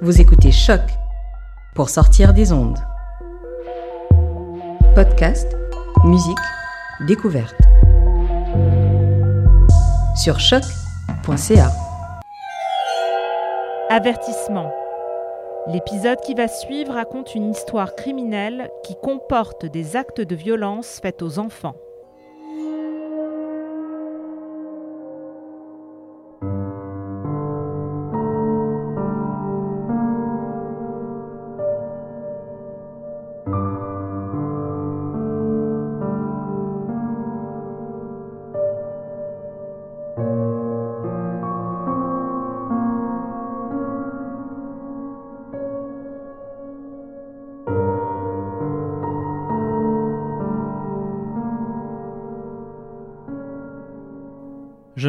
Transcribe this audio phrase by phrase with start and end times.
[0.00, 0.80] Vous écoutez Choc
[1.74, 2.78] pour sortir des ondes.
[4.94, 5.56] Podcast,
[6.04, 6.36] musique,
[7.06, 7.56] découverte.
[10.16, 11.70] Sur choc.ca.
[13.88, 14.72] Avertissement.
[15.68, 21.22] L'épisode qui va suivre raconte une histoire criminelle qui comporte des actes de violence faits
[21.22, 21.76] aux enfants.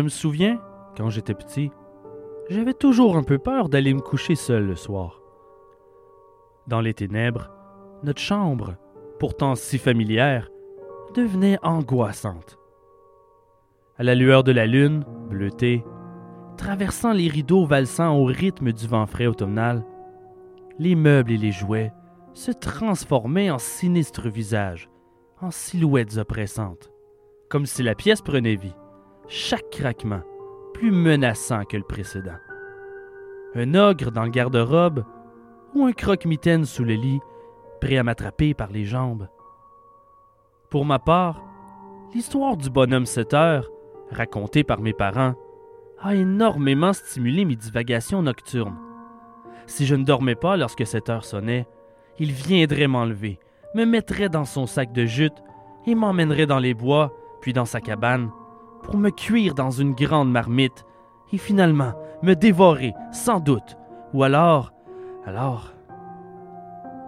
[0.05, 0.61] Me souviens,
[0.95, 1.71] quand j'étais petit,
[2.49, 5.19] j'avais toujours un peu peur d'aller me coucher seul le soir.
[6.67, 7.49] Dans les ténèbres,
[8.03, 8.75] notre chambre,
[9.19, 10.51] pourtant si familière,
[11.15, 12.59] devenait angoissante.
[13.97, 15.83] À la lueur de la lune, bleutée,
[16.55, 19.83] traversant les rideaux valsant au rythme du vent frais automnal,
[20.77, 21.91] les meubles et les jouets
[22.33, 24.87] se transformaient en sinistres visages,
[25.41, 26.91] en silhouettes oppressantes,
[27.49, 28.75] comme si la pièce prenait vie
[29.27, 30.21] chaque craquement
[30.73, 32.37] plus menaçant que le précédent.
[33.55, 35.05] Un ogre dans le garde-robe
[35.73, 37.19] ou un croque-mitaine sous le lit,
[37.79, 39.27] prêt à m'attraper par les jambes.
[40.69, 41.43] Pour ma part,
[42.13, 43.71] l'histoire du bonhomme 7 heures,
[44.11, 45.35] racontée par mes parents,
[45.99, 48.77] a énormément stimulé mes divagations nocturnes.
[49.67, 51.67] Si je ne dormais pas lorsque cette heure sonnait,
[52.19, 53.39] il viendrait m'enlever,
[53.73, 55.41] me mettrait dans son sac de jute
[55.87, 58.29] et m'emmènerait dans les bois, puis dans sa cabane,
[58.85, 60.85] pour me cuire dans une grande marmite
[61.33, 63.77] et finalement me dévorer, sans doute.
[64.13, 64.71] Ou alors,
[65.25, 65.73] alors...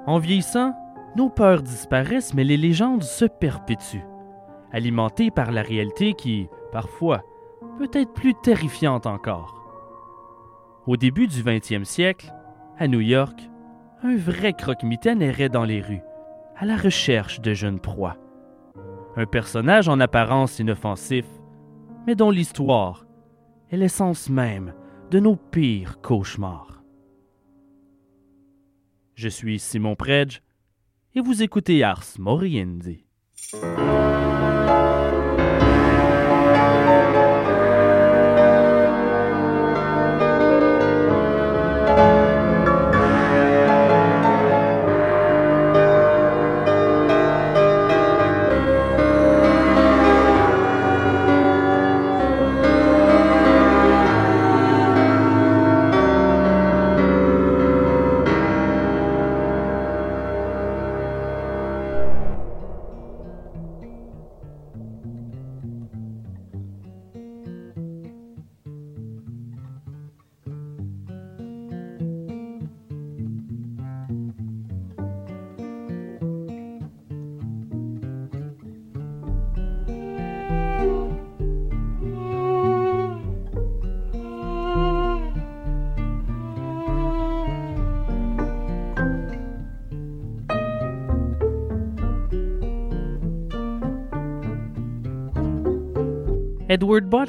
[0.07, 0.73] En vieillissant,
[1.15, 4.05] nos peurs disparaissent, mais les légendes se perpétuent,
[4.71, 7.23] alimentées par la réalité qui, parfois,
[7.77, 9.53] peut être plus terrifiante encore.
[10.87, 12.33] Au début du 20e siècle,
[12.79, 13.49] à New York,
[14.03, 16.03] un vrai croque-mitaine errait dans les rues,
[16.55, 18.15] à la recherche de jeunes proies.
[19.15, 21.25] Un personnage en apparence inoffensif,
[22.07, 23.05] mais dont l'histoire
[23.69, 24.73] est l'essence même
[25.11, 26.81] de nos pires cauchemars.
[29.15, 30.41] Je suis Simon Predge
[31.15, 33.05] et vous écoutez Ars Moriendi.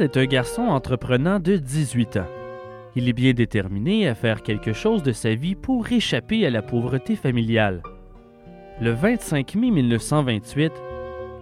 [0.08, 2.28] Est un garçon entreprenant de 18 ans.
[2.96, 6.62] Il est bien déterminé à faire quelque chose de sa vie pour échapper à la
[6.62, 7.82] pauvreté familiale.
[8.80, 10.72] Le 25 mai 1928,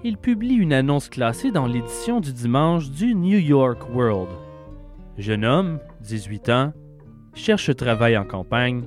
[0.02, 4.30] il publie une annonce classée dans l'édition du dimanche du New York World.
[5.16, 6.72] Jeune homme, 18 ans,
[7.34, 8.82] cherche travail en campagne,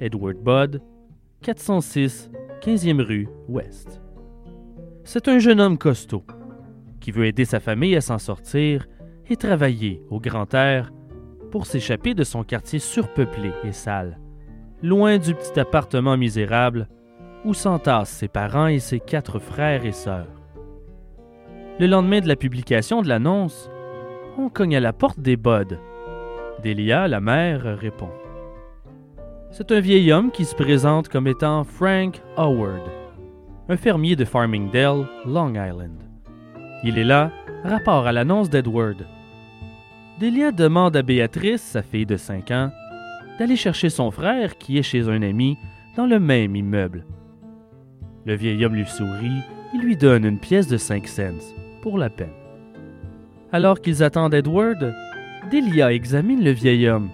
[0.00, 0.80] Edward Budd,
[1.42, 2.30] 406,
[2.62, 4.00] 15e rue Ouest.
[5.04, 6.24] C'est un jeune homme costaud,
[7.00, 8.86] qui veut aider sa famille à s'en sortir
[9.28, 10.92] et travailler au grand air
[11.50, 14.18] pour s'échapper de son quartier surpeuplé et sale,
[14.82, 16.88] loin du petit appartement misérable
[17.44, 20.28] où s'entassent ses parents et ses quatre frères et sœurs.
[21.78, 23.70] Le lendemain de la publication de l'annonce,
[24.38, 25.78] on cogne à la porte des Buds.
[26.62, 28.10] Delia, la mère, répond.
[29.50, 32.88] C'est un vieil homme qui se présente comme étant Frank Howard,
[33.68, 35.98] un fermier de Farmingdale, Long Island.
[36.84, 37.30] Il est là,
[37.64, 39.06] rapport à l'annonce d'Edward.
[40.20, 42.70] Delia demande à Béatrice, sa fille de 5 ans,
[43.38, 45.56] d'aller chercher son frère qui est chez un ami
[45.96, 47.04] dans le même immeuble.
[48.24, 49.42] Le vieil homme lui sourit
[49.74, 52.32] et lui donne une pièce de 5 cents pour la peine.
[53.52, 54.94] Alors qu'ils attendent Edward,
[55.50, 57.10] Delia examine le vieil homme.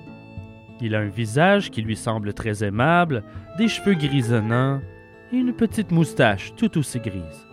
[0.80, 3.24] Il a un visage qui lui semble très aimable,
[3.58, 4.80] des cheveux grisonnants
[5.32, 7.46] et une petite moustache tout aussi grise.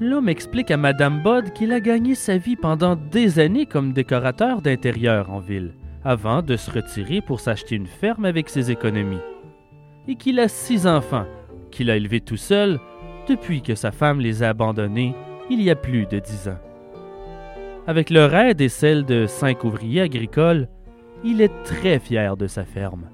[0.00, 4.62] L'homme explique à Madame Bod qu'il a gagné sa vie pendant des années comme décorateur
[4.62, 5.74] d'intérieur en ville,
[6.04, 9.20] avant de se retirer pour s'acheter une ferme avec ses économies,
[10.08, 11.26] et qu'il a six enfants,
[11.70, 12.80] qu'il a élevés tout seul
[13.28, 15.14] depuis que sa femme les a abandonnés
[15.50, 16.58] il y a plus de dix ans.
[17.86, 20.68] Avec leur aide et celle de cinq ouvriers agricoles,
[21.24, 23.08] il est très fier de sa ferme.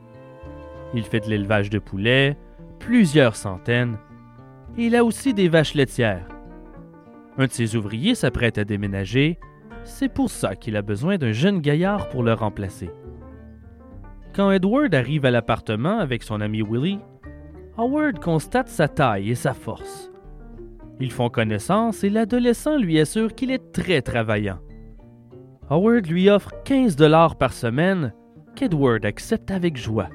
[0.94, 2.36] Il fait de l'élevage de poulets,
[2.78, 3.98] plusieurs centaines,
[4.78, 6.37] et il a aussi des vaches laitières.
[7.38, 9.38] Un de ses ouvriers s'apprête à déménager,
[9.84, 12.90] c'est pour ça qu'il a besoin d'un jeune gaillard pour le remplacer.
[14.34, 16.98] Quand Edward arrive à l'appartement avec son ami Willie,
[17.76, 20.10] Howard constate sa taille et sa force.
[20.98, 24.58] Ils font connaissance et l'adolescent lui assure qu'il est très travaillant.
[25.70, 28.12] Howard lui offre 15 dollars par semaine
[28.56, 30.08] qu'Edward accepte avec joie.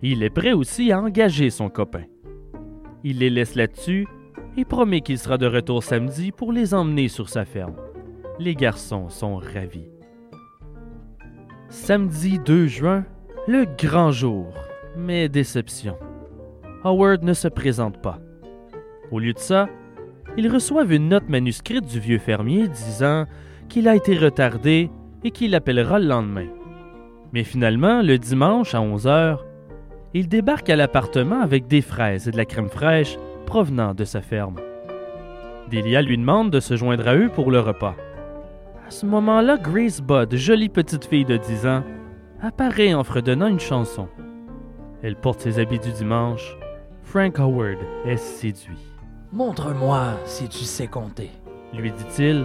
[0.00, 2.04] Il est prêt aussi à engager son copain.
[3.02, 4.06] Il les laisse là-dessus
[4.58, 7.76] et promet qu'il sera de retour samedi pour les emmener sur sa ferme.
[8.40, 9.88] Les garçons sont ravis.
[11.68, 13.04] Samedi 2 juin,
[13.46, 14.52] le grand jour,
[14.96, 15.96] mais déception.
[16.82, 18.18] Howard ne se présente pas.
[19.12, 19.68] Au lieu de ça,
[20.36, 23.26] ils reçoivent une note manuscrite du vieux fermier disant
[23.68, 24.90] qu'il a été retardé
[25.22, 26.48] et qu'il appellera le lendemain.
[27.32, 29.46] Mais finalement, le dimanche à 11 heures,
[30.14, 33.16] il débarque à l'appartement avec des fraises et de la crème fraîche
[33.48, 34.56] provenant de sa ferme.
[35.70, 37.96] Delia lui demande de se joindre à eux pour le repas.
[38.86, 41.82] À ce moment-là, Grace Budd, jolie petite fille de 10 ans,
[42.42, 44.06] apparaît en fredonnant une chanson.
[45.02, 46.58] Elle porte ses habits du dimanche.
[47.04, 48.84] Frank Howard est séduit.
[49.32, 51.30] Montre-moi si tu sais compter,
[51.72, 52.44] lui dit-il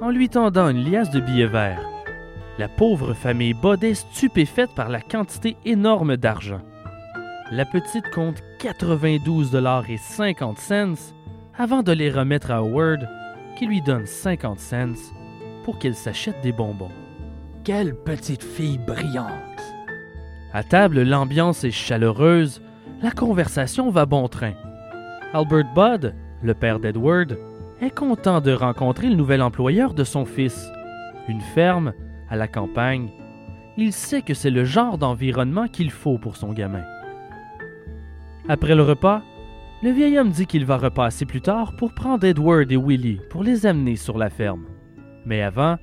[0.00, 1.84] en lui tendant une liasse de billets verts.
[2.58, 6.62] La pauvre famille Budd est stupéfaite par la quantité énorme d'argent.
[7.50, 11.14] La petite compte 92 dollars et 50 cents
[11.56, 13.08] avant de les remettre à Howard,
[13.56, 15.12] qui lui donne 50 cents
[15.64, 16.90] pour qu'elle s'achète des bonbons.
[17.64, 19.32] Quelle petite fille brillante!
[20.52, 22.60] À table, l'ambiance est chaleureuse,
[23.00, 24.52] la conversation va bon train.
[25.32, 27.38] Albert Budd, le père d'Edward,
[27.80, 30.68] est content de rencontrer le nouvel employeur de son fils.
[31.28, 31.94] Une ferme,
[32.28, 33.08] à la campagne,
[33.78, 36.84] il sait que c'est le genre d'environnement qu'il faut pour son gamin.
[38.48, 39.22] Après le repas,
[39.82, 43.44] le vieil homme dit qu'il va repasser plus tard pour prendre Edward et Willie pour
[43.44, 44.64] les amener sur la ferme.
[45.26, 45.76] Mais avant,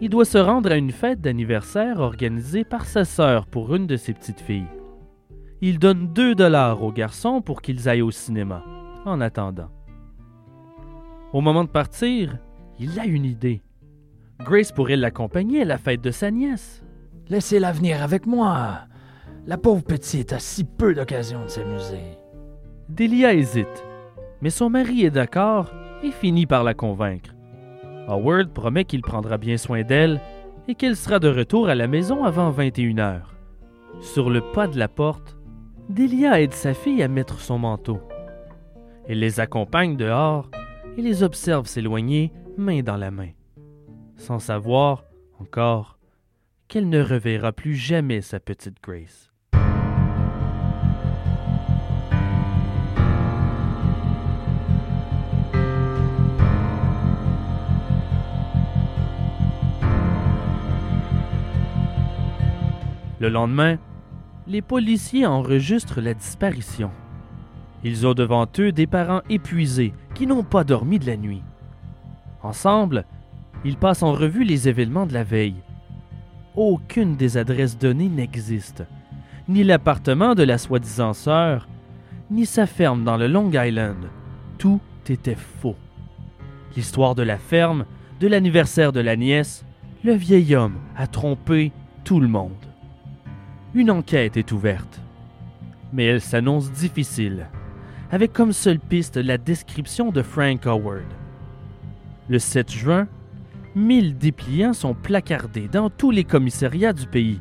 [0.00, 3.96] il doit se rendre à une fête d'anniversaire organisée par sa sœur pour une de
[3.96, 4.68] ses petites filles.
[5.60, 8.62] Il donne 2 dollars aux garçons pour qu'ils aillent au cinéma,
[9.04, 9.70] en attendant.
[11.32, 12.38] Au moment de partir,
[12.78, 13.62] il a une idée.
[14.38, 16.84] Grace pourrait l'accompagner à la fête de sa nièce.
[17.28, 18.82] Laissez-la venir avec moi.
[19.48, 22.02] La pauvre petite a si peu d'occasion de s'amuser.
[22.88, 23.84] Delia hésite,
[24.40, 25.72] mais son mari est d'accord
[26.02, 27.30] et finit par la convaincre.
[28.08, 30.20] Howard promet qu'il prendra bien soin d'elle
[30.66, 33.36] et qu'elle sera de retour à la maison avant 21 heures.
[34.00, 35.36] Sur le pas de la porte,
[35.88, 38.00] Delia aide sa fille à mettre son manteau.
[39.06, 40.50] Elle les accompagne dehors
[40.96, 43.30] et les observe s'éloigner main dans la main,
[44.16, 45.04] sans savoir,
[45.38, 46.00] encore,
[46.66, 49.25] qu'elle ne reverra plus jamais sa petite Grace.
[63.18, 63.78] Le lendemain,
[64.46, 66.90] les policiers enregistrent la disparition.
[67.82, 71.42] Ils ont devant eux des parents épuisés qui n'ont pas dormi de la nuit.
[72.42, 73.06] Ensemble,
[73.64, 75.62] ils passent en revue les événements de la veille.
[76.56, 78.84] Aucune des adresses données n'existe,
[79.48, 81.68] ni l'appartement de la soi-disant sœur,
[82.30, 84.10] ni sa ferme dans le Long Island.
[84.58, 85.76] Tout était faux.
[86.76, 87.86] L'histoire de la ferme,
[88.20, 89.64] de l'anniversaire de la nièce,
[90.04, 91.72] le vieil homme a trompé
[92.04, 92.65] tout le monde
[93.76, 95.02] une enquête est ouverte.
[95.92, 97.46] Mais elle s'annonce difficile,
[98.10, 101.04] avec comme seule piste la description de Frank Howard.
[102.30, 103.06] Le 7 juin,
[103.74, 107.38] 1000 dépliants sont placardés dans tous les commissariats du pays.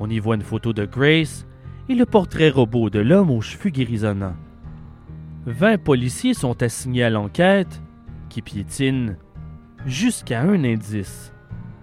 [0.00, 1.46] On y voit une photo de Grace
[1.90, 4.36] et le portrait robot de l'homme aux cheveux grisonnants.
[5.44, 7.82] 20 policiers sont assignés à l'enquête,
[8.30, 9.18] qui piétine
[9.84, 11.34] jusqu'à un indice.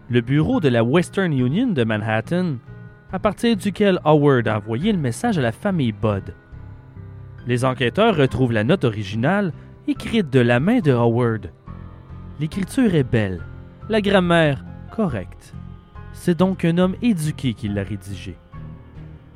[0.10, 2.56] Le bureau de la Western Union de Manhattan
[3.14, 6.34] à partir duquel Howard a envoyé le message à la famille Budd.
[7.48, 9.52] Les enquêteurs retrouvent la note originale
[9.88, 11.52] écrite de la main de Howard.
[12.40, 13.42] L'écriture est belle,
[13.90, 15.54] la grammaire correcte.
[16.14, 18.38] C'est donc un homme éduqué qui l'a rédigée.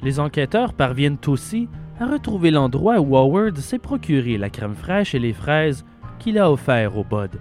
[0.02, 1.68] Les enquêteurs parviennent aussi
[2.00, 5.86] à retrouver l'endroit où Howard s'est procuré la crème fraîche et les fraises
[6.20, 7.40] qu'il a offert au Bud.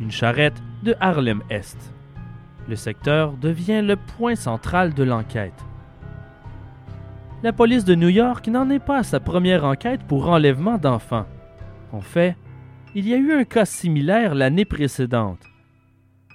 [0.00, 1.92] Une charrette de Harlem Est.
[2.70, 5.64] Le secteur devient le point central de l'enquête.
[7.42, 11.26] La police de New York n'en est pas à sa première enquête pour enlèvement d'enfants.
[11.90, 12.36] En fait,
[12.94, 15.40] il y a eu un cas similaire l'année précédente.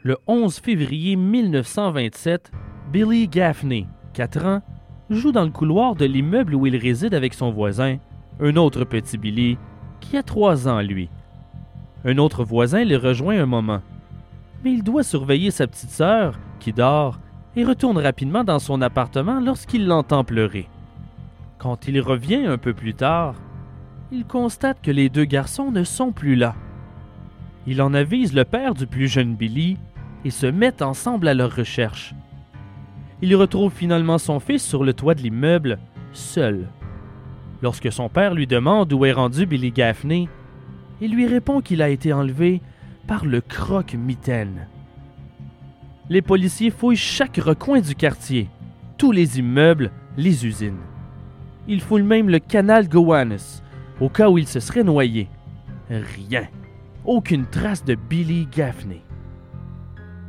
[0.03, 2.51] Le 11 février 1927,
[2.91, 4.61] Billy Gaffney, 4 ans,
[5.09, 7.95] joue dans le couloir de l'immeuble où il réside avec son voisin,
[8.41, 9.57] un autre petit Billy,
[10.01, 11.09] qui a 3 ans lui.
[12.03, 13.79] Un autre voisin le rejoint un moment.
[14.67, 17.19] Il doit surveiller sa petite sœur, qui dort,
[17.55, 20.67] et retourne rapidement dans son appartement lorsqu'il l'entend pleurer.
[21.59, 23.35] Quand il revient un peu plus tard,
[24.11, 26.55] il constate que les deux garçons ne sont plus là.
[27.67, 29.77] Il en avise le père du plus jeune Billy
[30.25, 32.15] et se mettent ensemble à leur recherche.
[33.21, 35.77] Il retrouve finalement son fils sur le toit de l'immeuble,
[36.11, 36.67] seul.
[37.61, 40.27] Lorsque son père lui demande où est rendu Billy Gaffney,
[41.01, 42.61] il lui répond qu'il a été enlevé
[43.07, 44.67] par le croque-mitaine.
[46.09, 48.49] Les policiers fouillent chaque recoin du quartier,
[48.97, 50.81] tous les immeubles, les usines.
[51.67, 53.63] Ils fouillent même le canal Gowanus,
[53.99, 55.29] au cas où il se serait noyé.
[55.89, 56.47] Rien.
[57.05, 59.01] Aucune trace de Billy Gaffney.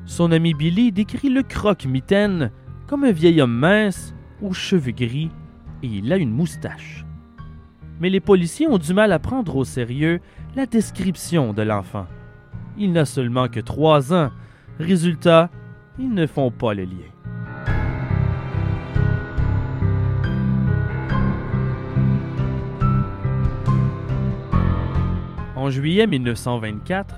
[0.05, 2.51] Son ami Billy décrit le croque-mitaine
[2.87, 5.31] comme un vieil homme mince, aux cheveux gris,
[5.83, 7.05] et il a une moustache.
[8.01, 10.21] Mais les policiers ont du mal à prendre au sérieux
[10.55, 12.07] la description de l'enfant.
[12.79, 14.31] Il n'a seulement que trois ans.
[14.79, 15.51] Résultat,
[15.99, 17.11] ils ne font pas le lien.
[25.57, 27.15] En juillet 1924,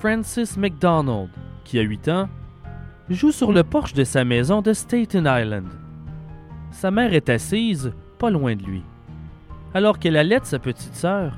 [0.00, 1.28] Francis McDonald,
[1.64, 2.28] qui a 8 ans,
[3.10, 5.68] joue sur le porche de sa maison de Staten Island.
[6.70, 8.82] Sa mère est assise, pas loin de lui.
[9.74, 11.34] Alors qu'elle allait sa petite sœur,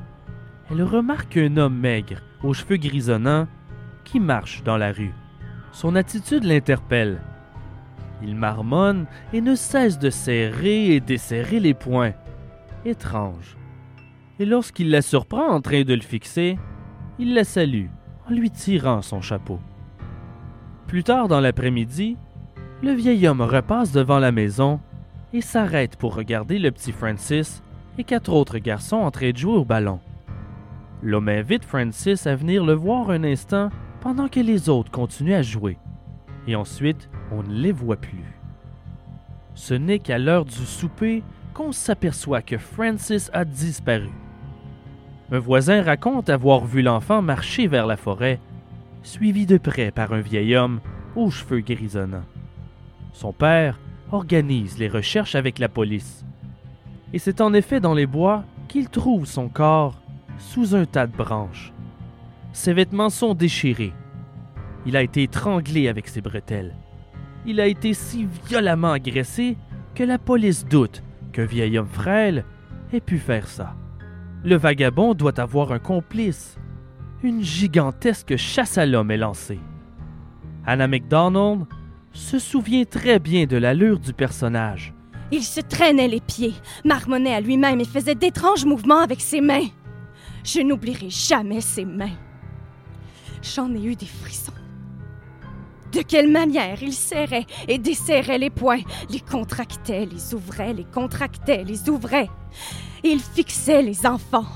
[0.71, 3.47] elle remarque un homme maigre, aux cheveux grisonnants,
[4.05, 5.15] qui marche dans la rue.
[5.73, 7.21] Son attitude l'interpelle.
[8.23, 12.15] Il marmonne et ne cesse de serrer et desserrer les poings.
[12.85, 13.57] Étrange.
[14.39, 16.59] Et lorsqu'il la surprend en train de le fixer,
[17.19, 17.87] il la salue
[18.29, 19.61] en lui tirant son chapeau.
[20.87, 22.17] Plus tard dans l'après-midi,
[22.83, 24.81] le vieil homme repasse devant la maison
[25.33, 27.63] et s'arrête pour regarder le petit Francis
[27.99, 30.01] et quatre autres garçons en train de jouer au ballon.
[31.03, 35.43] L'homme invite Francis à venir le voir un instant pendant que les autres continuent à
[35.43, 35.79] jouer.
[36.47, 38.25] Et ensuite, on ne les voit plus.
[39.55, 41.23] Ce n'est qu'à l'heure du souper
[41.55, 44.11] qu'on s'aperçoit que Francis a disparu.
[45.33, 48.41] Un voisin raconte avoir vu l'enfant marcher vers la forêt,
[49.03, 50.81] suivi de près par un vieil homme
[51.17, 52.25] aux cheveux grisonnants.
[53.13, 53.79] Son père
[54.13, 56.25] organise les recherches avec la police.
[57.13, 60.00] Et c'est en effet dans les bois qu'il trouve son corps
[60.41, 61.73] sous un tas de branches.
[62.53, 63.93] Ses vêtements sont déchirés.
[64.87, 66.75] Il a été étranglé avec ses bretelles.
[67.47, 69.57] Il a été si violemment agressé
[69.95, 72.45] que la police doute qu'un vieil homme frêle
[72.93, 73.77] ait pu faire ça.
[74.43, 76.57] Le vagabond doit avoir un complice.
[77.23, 79.61] Une gigantesque chasse à l'homme est lancée.
[80.67, 81.67] Anna McDonald
[82.13, 84.95] se souvient très bien de l'allure du personnage.
[85.31, 86.55] Il se traînait les pieds,
[86.85, 89.69] marmonnait à lui-même et faisait d'étranges mouvements avec ses mains.
[90.45, 92.17] Je n'oublierai jamais ses mains.
[93.43, 94.53] J'en ai eu des frissons.
[95.93, 101.65] De quelle manière il serrait et desserrait les poings, les contractait, les ouvrait, les contractait,
[101.65, 102.31] les ouvrait.
[103.03, 104.47] Il fixait les enfants.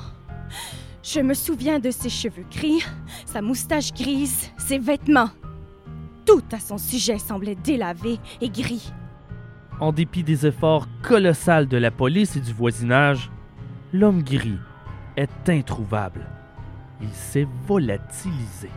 [1.03, 2.85] Je me souviens de ses cheveux gris,
[3.27, 5.31] sa moustache grise, ses vêtements.
[6.25, 8.93] Tout à son sujet semblait délavé et gris.
[9.81, 13.31] En dépit des efforts colossaux de la police et du voisinage,
[13.93, 14.59] l'homme gris
[15.17, 16.27] est introuvable.
[17.01, 18.71] Il s'est volatilisé.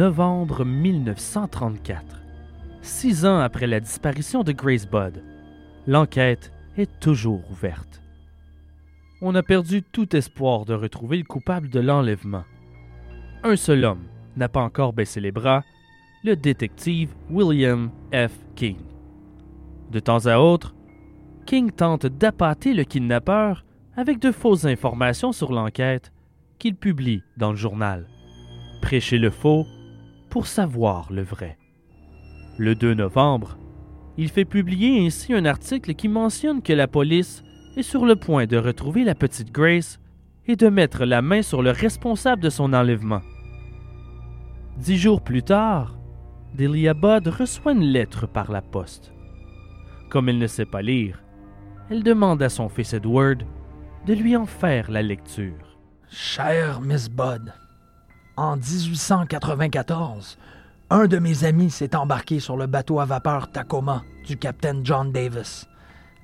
[0.00, 2.22] Novembre 1934.
[2.80, 5.22] Six ans après la disparition de Grace Budd,
[5.86, 6.50] l'enquête
[6.86, 8.02] toujours ouverte.
[9.22, 12.44] On a perdu tout espoir de retrouver le coupable de l'enlèvement.
[13.42, 14.06] Un seul homme
[14.36, 15.62] n'a pas encore baissé les bras,
[16.24, 18.32] le détective William F.
[18.54, 18.76] King.
[19.90, 20.74] De temps à autre,
[21.46, 23.64] King tente d'appâter le kidnappeur
[23.96, 26.12] avec de fausses informations sur l'enquête
[26.58, 28.06] qu'il publie dans le journal.
[28.82, 29.66] Prêcher le faux
[30.28, 31.58] pour savoir le vrai.
[32.56, 33.58] Le 2 novembre,
[34.16, 37.42] il fait publier ainsi un article qui mentionne que la police
[37.76, 39.98] est sur le point de retrouver la petite Grace
[40.46, 43.20] et de mettre la main sur le responsable de son enlèvement.
[44.78, 45.96] Dix jours plus tard,
[46.54, 49.12] Delia Budd reçoit une lettre par la poste.
[50.08, 51.22] Comme elle ne sait pas lire,
[51.90, 53.44] elle demande à son fils Edward
[54.06, 55.78] de lui en faire la lecture.
[56.08, 57.52] Chère Miss Budd,
[58.36, 60.38] en 1894,
[60.90, 65.12] un de mes amis s'est embarqué sur le bateau à vapeur Tacoma du capitaine John
[65.12, 65.66] Davis,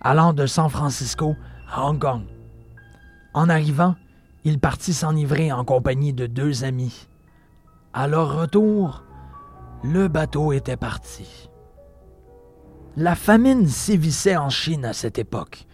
[0.01, 1.37] allant de San Francisco
[1.71, 2.23] à Hong Kong.
[3.33, 3.95] En arrivant,
[4.45, 7.07] il partit s'enivrer en compagnie de deux amis.
[7.93, 9.05] À leur retour,
[9.85, 11.49] le bateau était parti.
[12.97, 15.67] La famine sévissait en Chine à cette époque.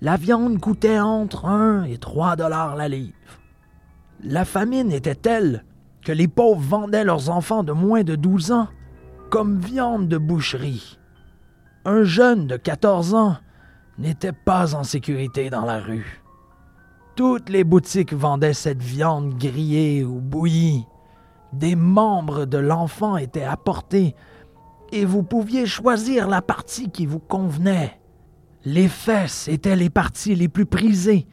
[0.00, 3.12] La viande coûtait entre 1 et 3 dollars la livre.
[4.22, 5.64] La famine était telle
[6.06, 8.68] que les pauvres vendaient leurs enfants de moins de 12 ans
[9.28, 11.00] comme viande de boucherie.
[11.84, 13.36] Un jeune de 14 ans
[13.98, 16.22] n'était pas en sécurité dans la rue.
[17.16, 20.86] Toutes les boutiques vendaient cette viande grillée ou bouillie.
[21.52, 24.14] Des membres de l'enfant étaient apportés
[24.92, 28.00] et vous pouviez choisir la partie qui vous convenait.
[28.64, 31.26] Les fesses étaient les parties les plus prisées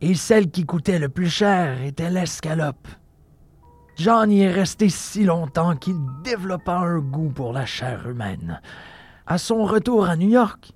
[0.00, 2.86] et celle qui coûtait le plus cher était l'escalope.
[3.96, 8.60] John y est resté si longtemps qu'il développa un goût pour la chair humaine.
[9.26, 10.72] À son retour à New York,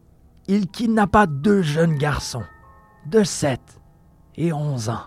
[0.46, 2.44] il kidnappa deux jeunes garçons
[3.06, 3.60] de 7
[4.36, 5.06] et 11 ans.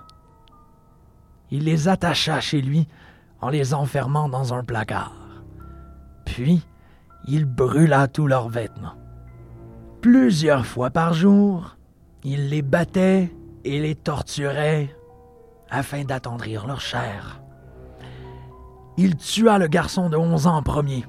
[1.52, 2.88] Il les attacha chez lui
[3.42, 5.16] en les enfermant dans un placard.
[6.26, 6.62] Puis,
[7.28, 8.96] il brûla tous leurs vêtements.
[10.02, 11.78] Plusieurs fois par jour,
[12.24, 14.96] il les battait et les torturait
[15.70, 17.42] afin d'attendrir leur chair.
[19.02, 21.06] Il tua le garçon de 11 ans en premier,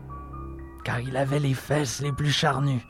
[0.85, 2.87] car il avait les fesses les plus charnues.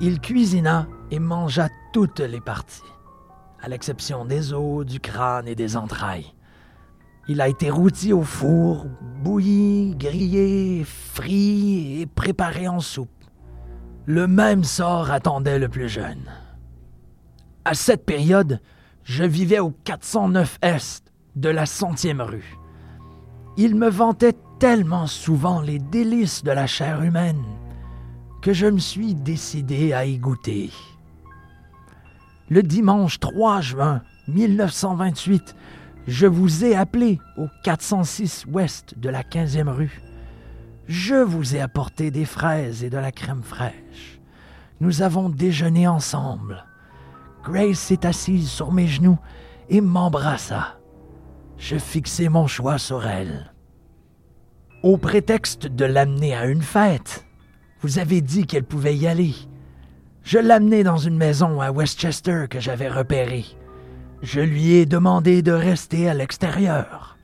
[0.00, 2.80] Il cuisina et mangea toutes les parties,
[3.60, 6.32] à l'exception des os, du crâne et des entrailles.
[7.28, 8.86] Il a été rôti au four,
[9.22, 13.10] bouilli, grillé, frit et préparé en soupe.
[14.06, 16.30] Le même sort attendait le plus jeune.
[17.66, 18.62] À cette période,
[19.04, 22.58] je vivais au 409 Est de la centième rue.
[23.60, 27.42] Il me vantait tellement souvent les délices de la chair humaine
[28.40, 30.70] que je me suis décidé à y goûter.
[32.50, 35.56] Le dimanche 3 juin 1928,
[36.06, 40.02] je vous ai appelé au 406 ouest de la 15e rue.
[40.86, 44.20] Je vous ai apporté des fraises et de la crème fraîche.
[44.80, 46.64] Nous avons déjeuné ensemble.
[47.42, 49.18] Grace s'est assise sur mes genoux
[49.68, 50.77] et m'embrassa.
[51.58, 53.52] Je fixai mon choix sur elle.
[54.84, 57.26] Au prétexte de l'amener à une fête,
[57.80, 59.34] vous avez dit qu'elle pouvait y aller.
[60.22, 63.44] Je l'amenai dans une maison à Westchester que j'avais repérée.
[64.22, 67.18] Je lui ai demandé de rester à l'extérieur.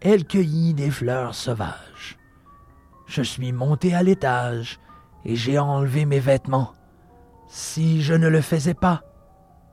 [0.00, 2.18] Elle cueillit des fleurs sauvages.
[3.06, 4.80] Je suis monté à l'étage
[5.24, 6.72] et j'ai enlevé mes vêtements.
[7.48, 9.02] Si je ne le faisais pas,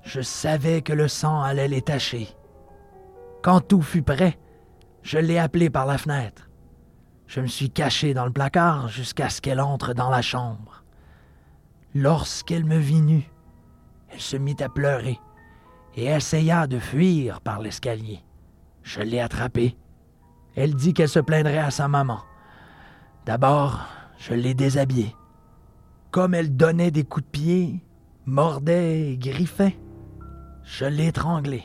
[0.04, 2.28] je savais que le sang allait les tacher.
[3.44, 4.40] Quand tout fut prêt,
[5.02, 6.50] je l'ai appelée par la fenêtre.
[7.28, 10.86] Je me suis caché dans le placard jusqu'à ce qu'elle entre dans la chambre.
[11.94, 13.30] Lorsqu'elle me vit nue,
[14.10, 15.20] elle se mit à pleurer
[15.96, 18.24] et essaya de fuir par l'escalier.
[18.82, 19.76] Je l'ai attrapée.
[20.56, 22.22] Elle dit qu'elle se plaindrait à sa maman.
[23.26, 23.82] D'abord,
[24.20, 25.16] je l'ai déshabillée.
[26.12, 27.84] Comme elle donnait des coups de pied,
[28.26, 29.78] mordait et griffait,
[30.64, 31.64] je l'ai étranglée,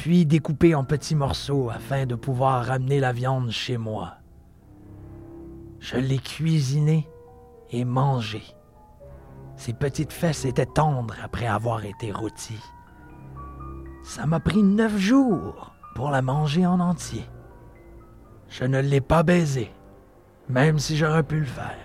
[0.00, 4.14] puis découpée en petits morceaux afin de pouvoir ramener la viande chez moi.
[5.78, 7.06] Je l'ai cuisinée
[7.70, 8.56] et mangée.
[9.56, 12.64] Ses petites fesses étaient tendres après avoir été rôties.
[14.02, 17.28] Ça m'a pris neuf jours pour la manger en entier.
[18.48, 19.70] Je ne l'ai pas baisée,
[20.48, 21.76] même si j'aurais pu le faire.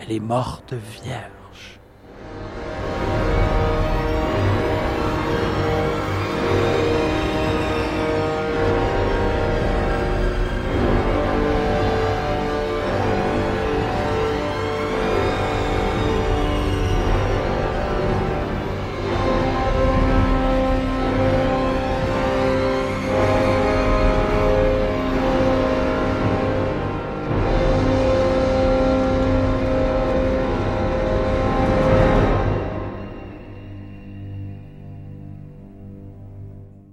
[0.00, 1.41] Elle est morte vierge.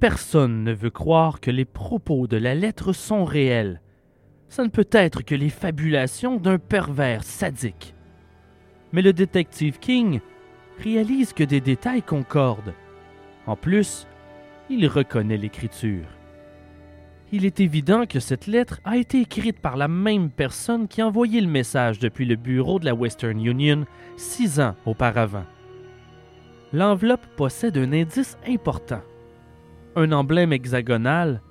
[0.10, 3.80] Personne ne veut croire que les propos de la lettre sont réels.
[4.48, 7.94] Ça ne peut être que les fabulations d'un pervers sadique.
[8.92, 10.20] Mais le détective King
[10.80, 12.74] réalise que des détails concordent.
[13.46, 14.08] En plus,
[14.68, 16.08] il reconnaît l'écriture.
[17.32, 21.08] Il est évident que cette lettre a été écrite par la même personne qui a
[21.08, 23.86] envoyé le message depuis le bureau de la Western Union
[24.18, 25.46] six ans auparavant.
[26.74, 29.04] L'enveloppe possède un indice important,
[30.00, 31.42] un emblème hexagonal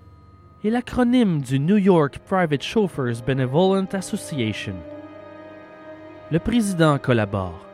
[0.64, 4.74] et l'acronyme du New York Private Chauffeurs Benevolent Association.
[6.30, 7.66] Le président collabore.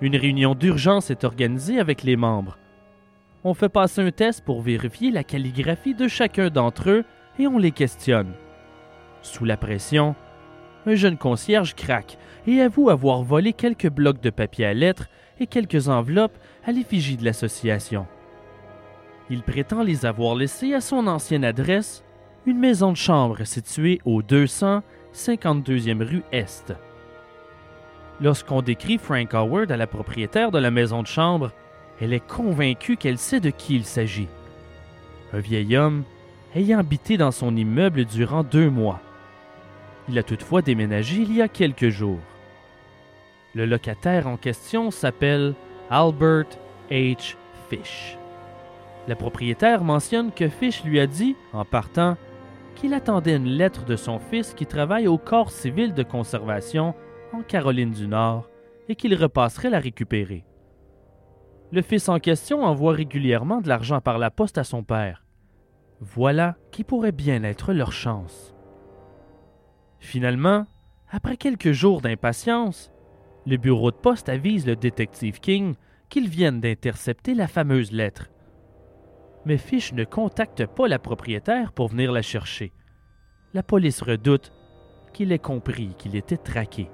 [0.00, 2.58] Une réunion d'urgence est organisée avec les membres.
[3.42, 7.04] On fait passer un test pour vérifier la calligraphie de chacun d'entre eux
[7.40, 8.32] et on les questionne.
[9.20, 10.14] Sous la pression,
[10.86, 15.08] un jeune concierge craque et avoue avoir volé quelques blocs de papier à lettres
[15.40, 18.06] et quelques enveloppes à l'effigie de l'association.
[19.32, 22.04] Il prétend les avoir laissés à son ancienne adresse,
[22.44, 26.74] une maison de chambre située au 252e rue Est.
[28.20, 31.50] Lorsqu'on décrit Frank Howard à la propriétaire de la maison de chambre,
[31.98, 34.28] elle est convaincue qu'elle sait de qui il s'agit.
[35.32, 36.04] Un vieil homme
[36.54, 39.00] ayant habité dans son immeuble durant deux mois.
[40.10, 42.20] Il a toutefois déménagé il y a quelques jours.
[43.54, 45.54] Le locataire en question s'appelle
[45.88, 46.58] Albert
[46.90, 47.34] H.
[47.70, 48.18] Fish.
[49.08, 52.16] La propriétaire mentionne que Fish lui a dit, en partant,
[52.74, 56.94] qu'il attendait une lettre de son fils qui travaille au corps civil de conservation
[57.32, 58.48] en Caroline du Nord
[58.88, 60.44] et qu'il repasserait la récupérer.
[61.72, 65.24] Le fils en question envoie régulièrement de l'argent par la poste à son père.
[66.00, 68.54] Voilà qui pourrait bien être leur chance.
[69.98, 70.66] Finalement,
[71.10, 72.90] après quelques jours d'impatience,
[73.46, 75.74] le bureau de poste avise le détective King
[76.08, 78.31] qu'ils viennent d'intercepter la fameuse lettre.
[79.44, 82.72] Mais Fish ne contacte pas la propriétaire pour venir la chercher.
[83.54, 84.52] La police redoute
[85.12, 86.88] qu'il ait compris qu'il était traqué.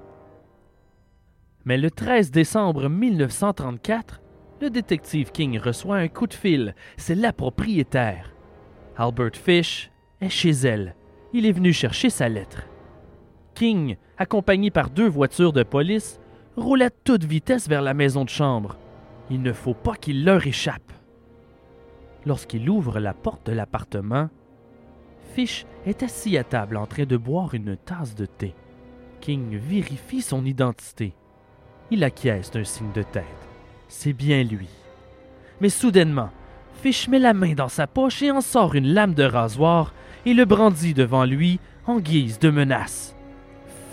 [1.65, 4.21] Mais le 13 décembre 1934,
[4.61, 6.75] le détective King reçoit un coup de fil.
[6.97, 8.33] C'est la propriétaire.
[8.97, 10.95] Albert Fish est chez elle.
[11.31, 12.63] Il est venu chercher sa lettre.
[13.53, 16.19] King, accompagné par deux voitures de police,
[16.57, 18.77] roule à toute vitesse vers la maison de chambre.
[19.29, 20.91] Il ne faut pas qu'il leur échappe.
[22.25, 24.29] Lorsqu'il ouvre la porte de l'appartement,
[25.33, 28.55] Fish est assis à table en train de boire une tasse de thé.
[29.21, 31.13] King vérifie son identité.
[31.91, 33.23] Il acquiesce d'un signe de tête.
[33.87, 34.67] C'est bien lui.
[35.61, 36.29] Mais soudainement,
[36.81, 39.93] Fish met la main dans sa poche et en sort une lame de rasoir
[40.25, 43.15] et le brandit devant lui en guise de menace.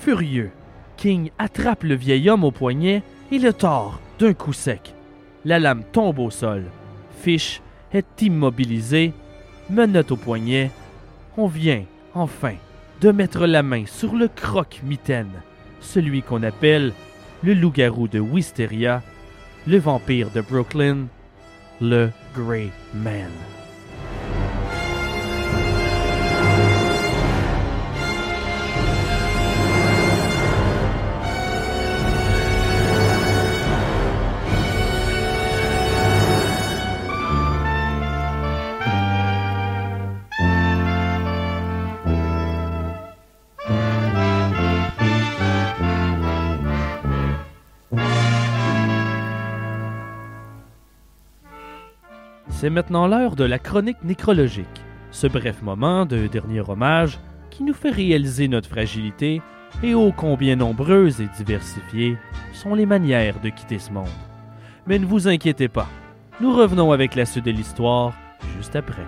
[0.01, 0.51] Furieux,
[0.97, 4.95] King attrape le vieil homme au poignet et le tord d'un coup sec.
[5.45, 6.65] La lame tombe au sol.
[7.21, 7.61] Fish
[7.93, 9.13] est immobilisé,
[9.71, 10.71] menotte au poignet.
[11.37, 12.55] On vient, enfin,
[13.01, 15.43] de mettre la main sur le croque-mitaine,
[15.81, 16.93] celui qu'on appelle
[17.43, 19.03] le loup-garou de Wisteria,
[19.67, 21.07] le vampire de Brooklyn,
[21.81, 23.31] le Grey Man.
[52.67, 57.73] C'est maintenant l'heure de la chronique nécrologique, ce bref moment de dernier hommage qui nous
[57.73, 59.41] fait réaliser notre fragilité
[59.85, 62.19] et ô combien nombreuses et diversifiées
[62.53, 64.09] sont les manières de quitter ce monde.
[64.85, 65.87] Mais ne vous inquiétez pas,
[66.41, 68.15] nous revenons avec la suite de l'histoire
[68.57, 69.07] juste après.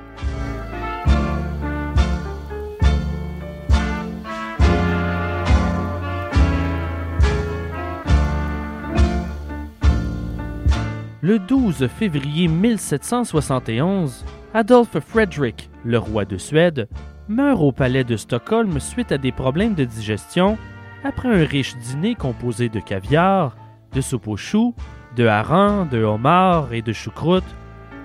[11.21, 16.89] Le 12 février 1771, Adolphe Frederick, le roi de Suède,
[17.27, 20.57] meurt au palais de Stockholm suite à des problèmes de digestion
[21.03, 23.57] après un riche dîner composé de caviar,
[23.93, 24.77] de soupe aux choux,
[25.17, 27.57] de harengs, de homards et de choucroute,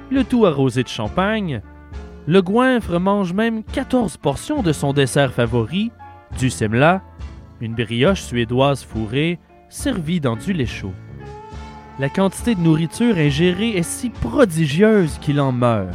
[0.09, 1.61] le tout arrosé de champagne.
[2.25, 5.91] Le goinfre mange même 14 portions de son dessert favori,
[6.39, 7.03] du semla,
[7.61, 10.93] une brioche suédoise fourrée servie dans du lait chaud.
[11.99, 15.93] La quantité de nourriture ingérée est si prodigieuse qu'il en meurt.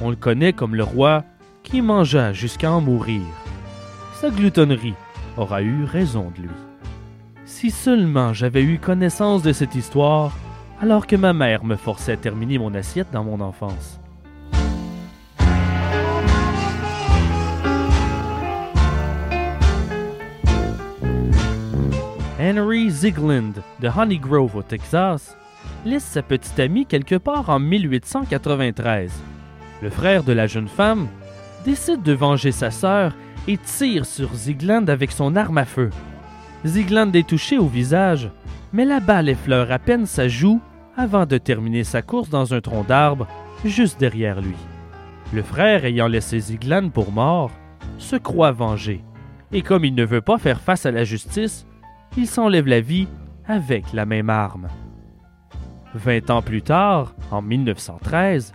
[0.00, 1.24] On le connaît comme le roi
[1.64, 3.22] qui mangea jusqu'à en mourir.
[4.14, 4.94] Sa gloutonnerie
[5.36, 6.54] aura eu raison de lui.
[7.44, 10.36] Si seulement j'avais eu connaissance de cette histoire
[10.80, 13.99] alors que ma mère me forçait à terminer mon assiette dans mon enfance.
[22.42, 25.36] Henry Zigland de Honey Grove au Texas
[25.84, 29.12] laisse sa petite amie quelque part en 1893.
[29.82, 31.06] Le frère de la jeune femme
[31.66, 33.12] décide de venger sa sœur
[33.46, 35.90] et tire sur Zigland avec son arme à feu.
[36.64, 38.30] Zigland est touché au visage,
[38.72, 40.62] mais la balle effleure à peine sa joue
[40.96, 43.28] avant de terminer sa course dans un tronc d'arbre
[43.66, 44.56] juste derrière lui.
[45.34, 47.50] Le frère, ayant laissé Zigland pour mort,
[47.98, 49.04] se croit vengé,
[49.52, 51.66] et comme il ne veut pas faire face à la justice,
[52.16, 53.08] il s'enlève la vie
[53.46, 54.68] avec la même arme.
[55.94, 58.52] Vingt ans plus tard, en 1913,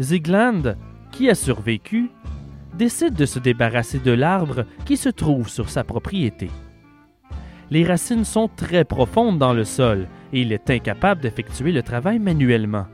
[0.00, 0.76] Zigland,
[1.10, 2.10] qui a survécu,
[2.74, 6.50] décide de se débarrasser de l'arbre qui se trouve sur sa propriété.
[7.70, 12.18] Les racines sont très profondes dans le sol et il est incapable d'effectuer le travail
[12.18, 12.86] manuellement.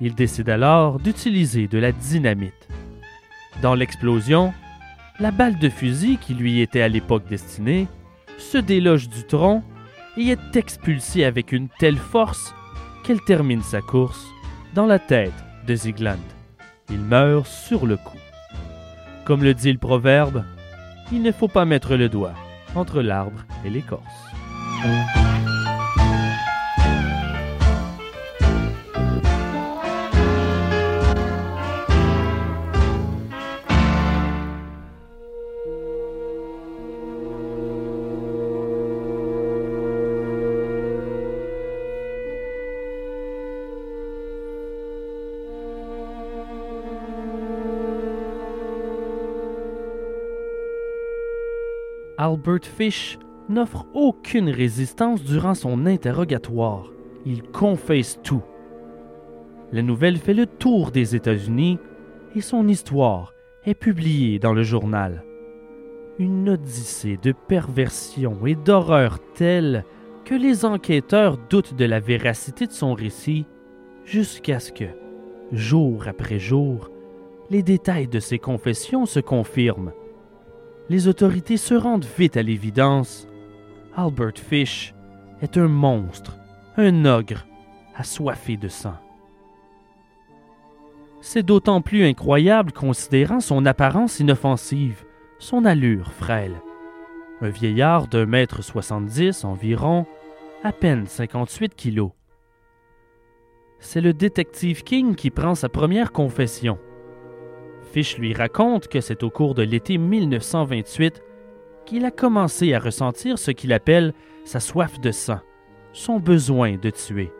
[0.00, 2.68] Il décide alors d'utiliser de la dynamite.
[3.62, 4.52] Dans l'explosion,
[5.20, 7.86] la balle de fusil qui lui était à l'époque destinée
[8.38, 9.62] se déloge du tronc
[10.16, 12.54] et est expulsée avec une telle force
[13.04, 14.24] qu'elle termine sa course
[14.74, 15.32] dans la tête
[15.66, 16.18] de Zigland.
[16.90, 18.18] Il meurt sur le coup.
[19.24, 20.44] Comme le dit le proverbe,
[21.12, 22.34] il ne faut pas mettre le doigt
[22.74, 24.02] entre l'arbre et l'écorce.
[52.24, 53.18] Albert Fish
[53.50, 56.90] n'offre aucune résistance durant son interrogatoire.
[57.26, 58.42] Il confesse tout.
[59.72, 61.78] La nouvelle fait le tour des États-Unis
[62.34, 63.34] et son histoire
[63.66, 65.22] est publiée dans le journal.
[66.18, 69.84] Une odyssée de perversion et d'horreur telle
[70.24, 73.44] que les enquêteurs doutent de la véracité de son récit
[74.06, 74.88] jusqu'à ce que,
[75.52, 76.88] jour après jour,
[77.50, 79.92] les détails de ses confessions se confirment
[80.88, 83.26] les autorités se rendent vite à l'évidence.
[83.96, 84.94] Albert Fish
[85.40, 86.36] est un monstre,
[86.76, 87.46] un ogre,
[87.96, 88.96] assoiffé de sang.
[91.20, 95.04] C'est d'autant plus incroyable considérant son apparence inoffensive,
[95.38, 96.60] son allure frêle.
[97.40, 100.06] Un vieillard d'un mètre soixante-dix environ,
[100.62, 102.10] à peine 58 kilos.
[103.78, 106.78] C'est le détective King qui prend sa première confession.
[107.94, 111.22] Fish lui raconte que c'est au cours de l'été 1928
[111.86, 115.38] qu'il a commencé à ressentir ce qu'il appelle sa soif de sang,
[115.92, 117.30] son besoin de tuer.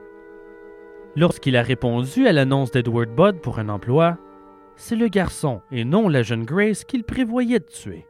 [1.17, 4.17] Lorsqu'il a répondu à l'annonce d'Edward Budd pour un emploi,
[4.77, 8.07] c'est le garçon et non la jeune Grace qu'il prévoyait de tuer.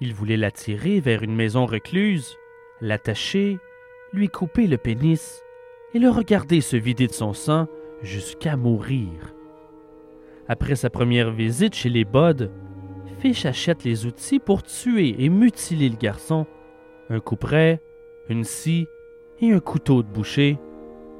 [0.00, 2.36] Il voulait l'attirer vers une maison recluse,
[2.80, 3.58] l'attacher,
[4.12, 5.40] lui couper le pénis
[5.94, 7.68] et le regarder se vider de son sang
[8.02, 9.37] jusqu'à mourir.
[10.48, 12.50] Après sa première visite chez les Budd,
[13.18, 16.46] Fish achète les outils pour tuer et mutiler le garçon.
[17.10, 17.82] Un couperet,
[18.30, 18.86] une scie
[19.40, 20.58] et un couteau de boucher,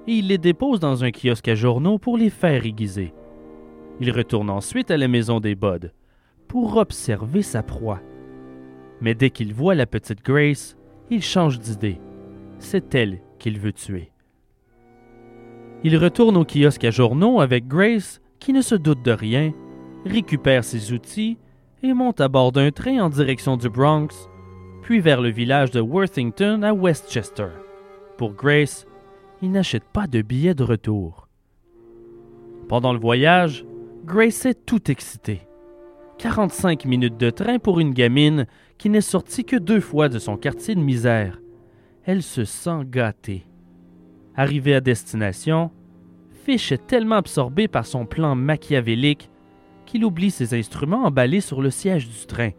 [0.07, 3.13] et il les dépose dans un kiosque à journaux pour les faire aiguiser.
[4.01, 5.93] Il retourne ensuite à la maison des Budd
[6.47, 8.01] pour observer sa proie.
[9.03, 10.79] Mais dès qu'il voit la petite Grace,
[11.11, 12.01] il change d'idée.
[12.59, 14.11] C'est elle qu'il veut tuer.
[15.85, 19.53] Il retourne au kiosque à journaux avec Grace qui ne se doute de rien,
[20.05, 21.39] récupère ses outils
[21.83, 24.29] et monte à bord d'un train en direction du Bronx,
[24.83, 27.49] puis vers le village de Worthington à Westchester.
[28.17, 28.87] Pour Grace,
[29.43, 31.29] il n'achète pas de billet de retour.
[32.69, 33.65] Pendant le voyage,
[34.05, 35.43] Grace est tout excitée.
[36.19, 38.47] 45 minutes de train pour une gamine
[38.77, 41.41] qui n'est sortie que deux fois de son quartier de misère.
[42.05, 43.47] Elle se sent gâtée.
[44.35, 45.71] Arrivée à destination,
[46.49, 49.29] Fish est tellement absorbé par son plan machiavélique
[49.85, 52.53] qu'il oublie ses instruments emballés sur le siège du train.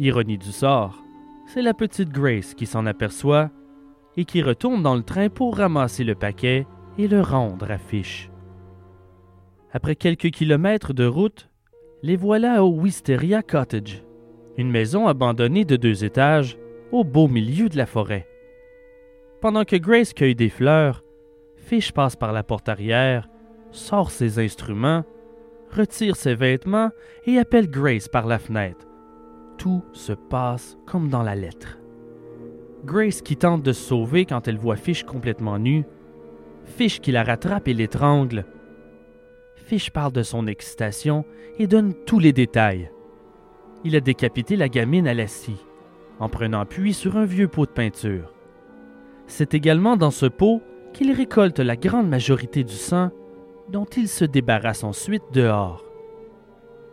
[0.00, 1.04] Ironie du sort,
[1.46, 3.52] c'est la petite Grace qui s'en aperçoit
[4.16, 6.66] et qui retourne dans le train pour ramasser le paquet
[6.98, 8.28] et le rendre à Fish.
[9.72, 11.48] Après quelques kilomètres de route,
[12.02, 14.02] les voilà au Wisteria Cottage,
[14.56, 16.58] une maison abandonnée de deux étages
[16.90, 18.26] au beau milieu de la forêt.
[19.40, 21.04] Pendant que Grace cueille des fleurs,
[21.66, 23.28] Fish passe par la porte arrière,
[23.72, 25.04] sort ses instruments,
[25.72, 26.90] retire ses vêtements
[27.24, 28.86] et appelle Grace par la fenêtre.
[29.58, 31.80] Tout se passe comme dans la lettre.
[32.84, 35.84] Grace qui tente de se sauver quand elle voit Fish complètement nu,
[36.66, 38.44] Fish qui la rattrape et l'étrangle.
[39.56, 41.24] Fish parle de son excitation
[41.58, 42.92] et donne tous les détails.
[43.82, 45.64] Il a décapité la gamine à la scie.
[46.20, 48.32] en prenant appui sur un vieux pot de peinture.
[49.26, 50.62] C'est également dans ce pot
[50.96, 53.10] qu'il récolte la grande majorité du sang
[53.68, 55.84] dont il se débarrasse ensuite dehors.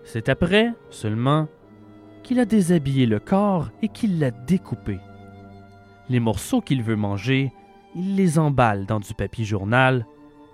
[0.03, 1.47] C'est après, seulement,
[2.21, 4.99] qu'il a déshabillé le corps et qu'il l'a découpé.
[6.09, 7.53] Les morceaux qu'il veut manger,
[7.95, 10.05] il les emballe dans du papier journal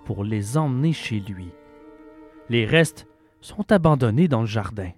[0.04, 1.48] pour les emmener chez lui.
[2.50, 3.08] Les restes
[3.40, 4.90] sont abandonnés dans le jardin.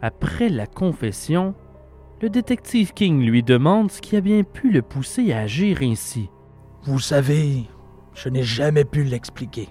[0.00, 1.54] Après la confession,
[2.22, 6.30] le détective King lui demande ce qui a bien pu le pousser à agir ainsi.
[6.84, 7.64] Vous savez,
[8.14, 9.68] je n'ai jamais pu l'expliquer.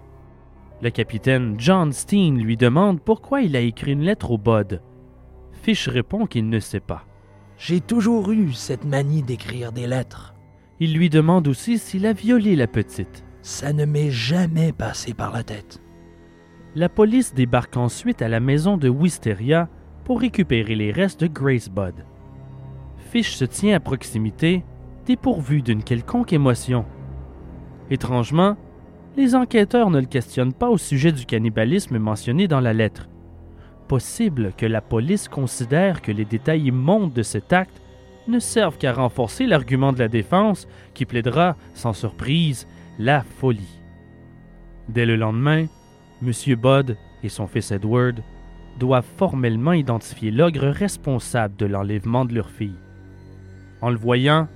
[0.81, 4.81] Le capitaine John Steen lui demande pourquoi il a écrit une lettre au Bud.
[5.51, 7.05] Fish répond qu'il ne sait pas.
[7.57, 10.35] J'ai toujours eu cette manie d'écrire des lettres.
[10.79, 13.23] Il lui demande aussi s'il a violé la petite.
[13.41, 15.81] Ça ne m'est jamais passé par la tête.
[16.75, 19.69] La police débarque ensuite à la maison de Wisteria
[20.07, 22.05] pour récupérer les restes de Grace Bud.
[23.11, 24.63] Fish se tient à proximité,
[25.05, 26.85] dépourvu d'une quelconque émotion.
[27.91, 28.55] Étrangement,
[29.17, 33.09] les enquêteurs ne le questionnent pas au sujet du cannibalisme mentionné dans la lettre.
[33.89, 37.81] Possible que la police considère que les détails immondes de cet acte
[38.29, 42.65] ne servent qu'à renforcer l'argument de la défense qui plaidera, sans surprise,
[42.97, 43.81] la folie.
[44.87, 45.65] Dès le lendemain,
[46.23, 46.55] M.
[46.55, 48.23] Budd et son fils Edward
[48.77, 52.79] doivent formellement identifier l'ogre responsable de l'enlèvement de leur fille.
[53.81, 54.47] En le voyant,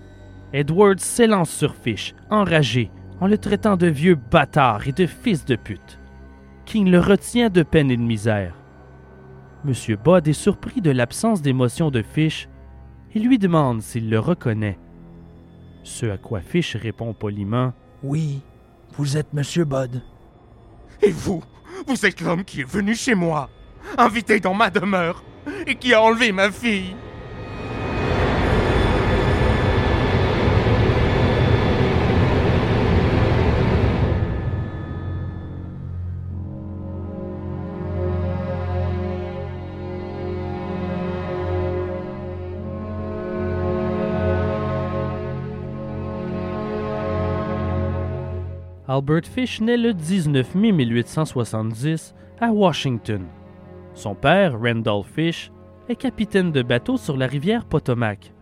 [0.54, 5.56] Edward s'élance sur Fish, enragé, en le traitant de vieux bâtard et de fils de
[5.56, 6.00] pute.
[6.66, 8.56] King le retient de peine et de misère.
[9.64, 12.50] Monsieur Bod est surpris de l'absence d'émotion de Fish
[13.14, 14.80] et lui demande s'il le reconnaît.
[15.84, 18.42] Ce à quoi Fish répond poliment Oui,
[18.98, 20.02] vous êtes Monsieur Bod.
[21.02, 21.44] Et vous
[21.88, 23.50] Vous êtes l'homme qui est venu chez moi
[23.98, 25.24] invité dans ma demeure,
[25.67, 26.96] et qui a enlevé ma fille.
[48.91, 53.26] Albert Fish naît le 19 mai 1870 à Washington.
[53.93, 55.51] Son père, Randolph Fish,
[55.89, 58.34] est capitaine de bateau sur la rivière Potomac.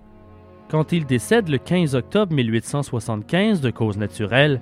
[0.69, 4.61] Quand il décède le 15 octobre 1875 de cause naturelle,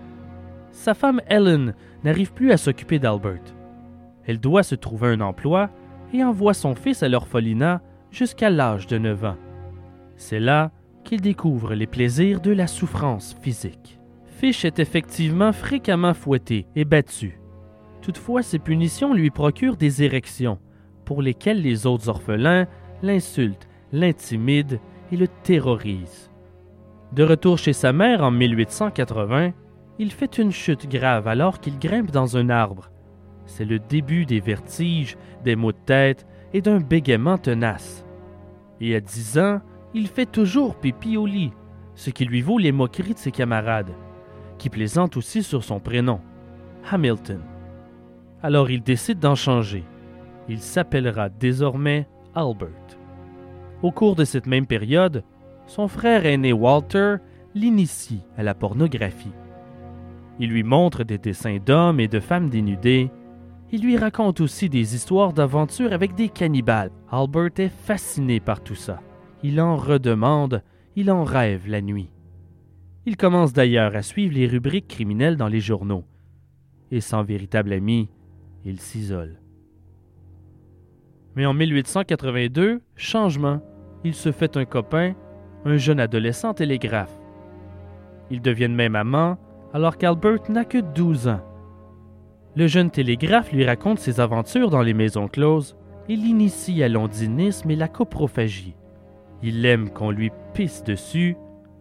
[0.72, 1.74] sa femme Ellen
[2.04, 3.42] n'arrive plus à s'occuper d'Albert.
[4.26, 5.70] Elle doit se trouver un emploi
[6.14, 9.38] et envoie son fils à l'orphelinat jusqu'à l'âge de 9 ans.
[10.16, 10.72] C'est là
[11.04, 14.00] qu'il découvre les plaisirs de la souffrance physique.
[14.26, 17.40] Fish est effectivement fréquemment fouetté et battu.
[18.02, 20.60] Toutefois, ces punitions lui procurent des érections,
[21.08, 22.68] pour lesquels les autres orphelins
[23.02, 24.78] l'insultent, l'intimident
[25.10, 26.30] et le terrorisent.
[27.14, 29.54] De retour chez sa mère en 1880,
[30.00, 32.92] il fait une chute grave alors qu'il grimpe dans un arbre.
[33.46, 35.16] C'est le début des vertiges,
[35.46, 38.06] des maux de tête et d'un bégaiement tenace.
[38.82, 39.62] Et à 10 ans,
[39.94, 41.54] il fait toujours pipi au lit,
[41.96, 43.96] ce qui lui vaut les moqueries de ses camarades,
[44.58, 46.20] qui plaisantent aussi sur son prénom,
[46.92, 47.40] Hamilton.
[48.44, 49.86] Alors il décide d'en changer
[50.50, 52.70] il s'appellera désormais Albert.
[53.82, 55.24] Au cours de cette même période,
[55.68, 57.18] son frère aîné Walter
[57.54, 59.34] l'initie à la pornographie.
[60.40, 63.12] Il lui montre des dessins d'hommes et de femmes dénudées.
[63.72, 66.92] Il lui raconte aussi des histoires d'aventure avec des cannibales.
[67.12, 69.02] Albert est fasciné par tout ça.
[69.44, 70.64] Il en redemande,
[70.96, 72.10] il en rêve la nuit.
[73.06, 76.04] Il commence d'ailleurs à suivre les rubriques criminelles dans les journaux.
[76.92, 78.10] Et sans véritable ami,
[78.64, 79.40] il s'isole.
[81.38, 83.62] Mais en 1882, changement,
[84.04, 85.14] il se fait un copain,
[85.66, 87.16] un jeune adolescent télégraphe.
[88.32, 89.38] Ils deviennent même amants
[89.72, 91.42] alors qu'Albert n'a que 12 ans.
[92.56, 95.78] Le jeune télégraphe lui raconte ses aventures dans les maisons closes
[96.10, 98.76] et l'initie à l'ondinisme et la coprophagie.
[99.44, 101.38] Il aime qu'on lui pisse dessus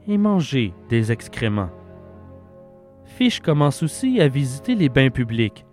[0.07, 1.71] et manger des excréments.
[3.07, 5.65] Fish commence aussi à visiter les bains publics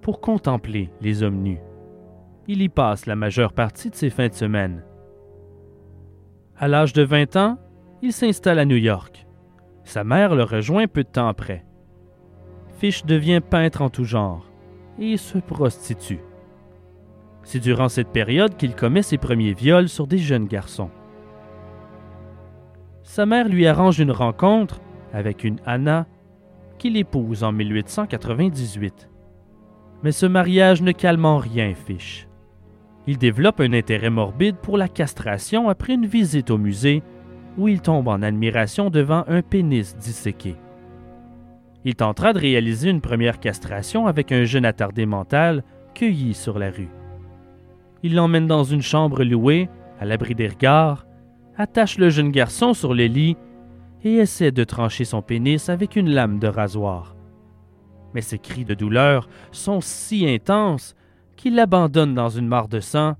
[0.00, 1.58] pour contempler les hommes nus
[2.48, 4.84] il y passe la majeure partie de ses fins de semaine.
[6.56, 7.58] À l'âge de 20 ans,
[8.02, 9.26] il s'installe à New York.
[9.84, 11.64] Sa mère le rejoint peu de temps après.
[12.78, 14.50] Fish devient peintre en tout genre
[14.98, 16.20] et se prostitue.
[17.44, 20.90] C'est durant cette période qu'il commet ses premiers viols sur des jeunes garçons.
[23.02, 24.80] Sa mère lui arrange une rencontre
[25.12, 26.06] avec une Anna
[26.78, 29.08] qu'il épouse en 1898.
[30.02, 32.28] Mais ce mariage ne calme en rien Fish.
[33.06, 37.02] Il développe un intérêt morbide pour la castration après une visite au musée
[37.58, 40.56] où il tombe en admiration devant un pénis disséqué.
[41.84, 46.70] Il tentera de réaliser une première castration avec un jeune attardé mental cueilli sur la
[46.70, 46.90] rue.
[48.04, 49.68] Il l'emmène dans une chambre louée,
[50.00, 51.06] à l'abri des regards,
[51.56, 53.36] attache le jeune garçon sur le lit
[54.04, 57.16] et essaie de trancher son pénis avec une lame de rasoir.
[58.14, 60.94] Mais ses cris de douleur sont si intenses
[61.36, 63.14] qu'il l'abandonne dans une mare de sang,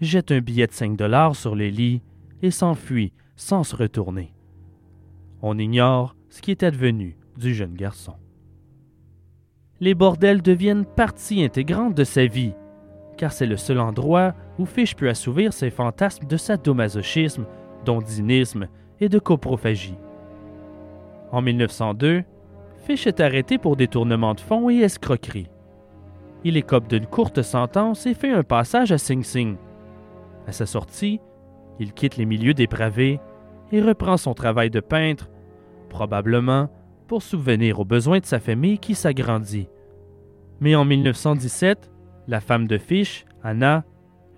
[0.00, 2.02] jette un billet de 5 dollars sur le lit
[2.42, 4.34] et s'enfuit sans se retourner.
[5.42, 8.14] On ignore ce qui est advenu du jeune garçon.
[9.80, 12.54] Les bordels deviennent partie intégrante de sa vie,
[13.16, 17.46] car c'est le seul endroit où Fish peut assouvir ses fantasmes de sadomasochisme,
[17.84, 18.68] d'ondinisme
[19.00, 19.98] et de coprophagie.
[21.30, 22.24] En 1902,
[22.86, 25.48] Fish est arrêté pour détournement de fonds et escroquerie.
[26.44, 29.56] Il écope d'une courte sentence et fait un passage à Sing Sing.
[30.46, 31.20] À sa sortie,
[31.78, 33.20] il quitte les milieux dépravés
[33.72, 35.28] et reprend son travail de peintre,
[35.88, 36.70] probablement
[37.08, 39.68] pour souvenir aux besoins de sa famille qui s'agrandit.
[40.60, 41.90] Mais en 1917,
[42.28, 43.84] la femme de Fish, Anna,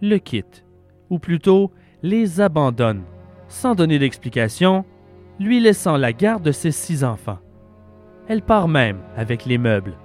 [0.00, 0.64] le quitte,
[1.10, 1.72] ou plutôt
[2.02, 3.02] les abandonne,
[3.48, 4.84] sans donner d'explication,
[5.40, 7.38] lui laissant la garde de ses six enfants.
[8.28, 9.96] Elle part même avec les meubles.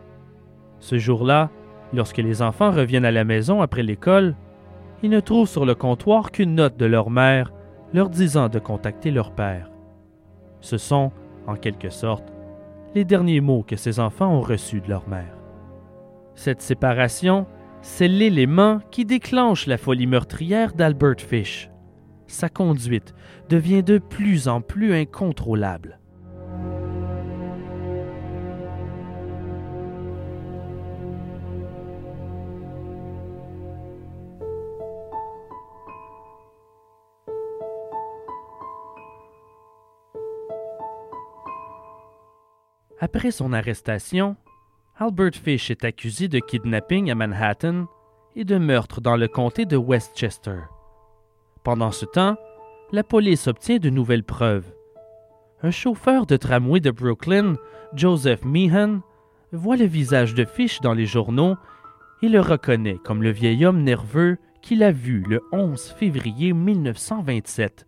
[0.80, 1.50] Ce jour-là,
[1.94, 4.36] lorsque les enfants reviennent à la maison après l'école,
[5.04, 7.54] ils ne trouvent sur le comptoir qu'une note de leur mère
[7.94, 9.70] leur disant de contacter leur père.
[10.62, 11.12] Ce sont,
[11.46, 12.34] en quelque sorte,
[12.96, 15.38] les derniers mots que ces enfants ont reçus de leur mère.
[16.36, 17.46] Cette séparation,
[17.82, 21.70] c'est l'élément qui déclenche la folie meurtrière d'Albert Fish.
[22.28, 23.14] Sa conduite
[23.50, 26.00] devient de plus en plus incontrôlable.
[43.06, 44.38] Après son arrestation,
[44.98, 47.88] Albert Fish est accusé de kidnapping à Manhattan
[48.38, 50.60] et de meurtre dans le comté de Westchester.
[51.66, 52.38] Pendant ce temps,
[52.94, 54.74] la police obtient de nouvelles preuves.
[55.64, 57.56] Un chauffeur de tramway de Brooklyn,
[57.94, 59.02] Joseph Meehan,
[59.52, 61.58] voit le visage de Fish dans les journaux
[62.22, 67.86] et le reconnaît comme le vieil homme nerveux qu'il a vu le 11 février 1927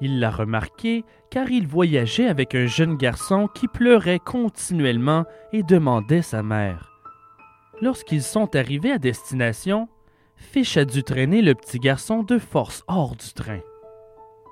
[0.00, 6.22] il l'a remarqué car il voyageait avec un jeune garçon qui pleurait continuellement et demandait
[6.22, 6.92] sa mère.
[7.82, 9.88] Lorsqu'ils sont arrivés à destination,
[10.36, 13.58] Fish a dû traîner le petit garçon de force hors du train.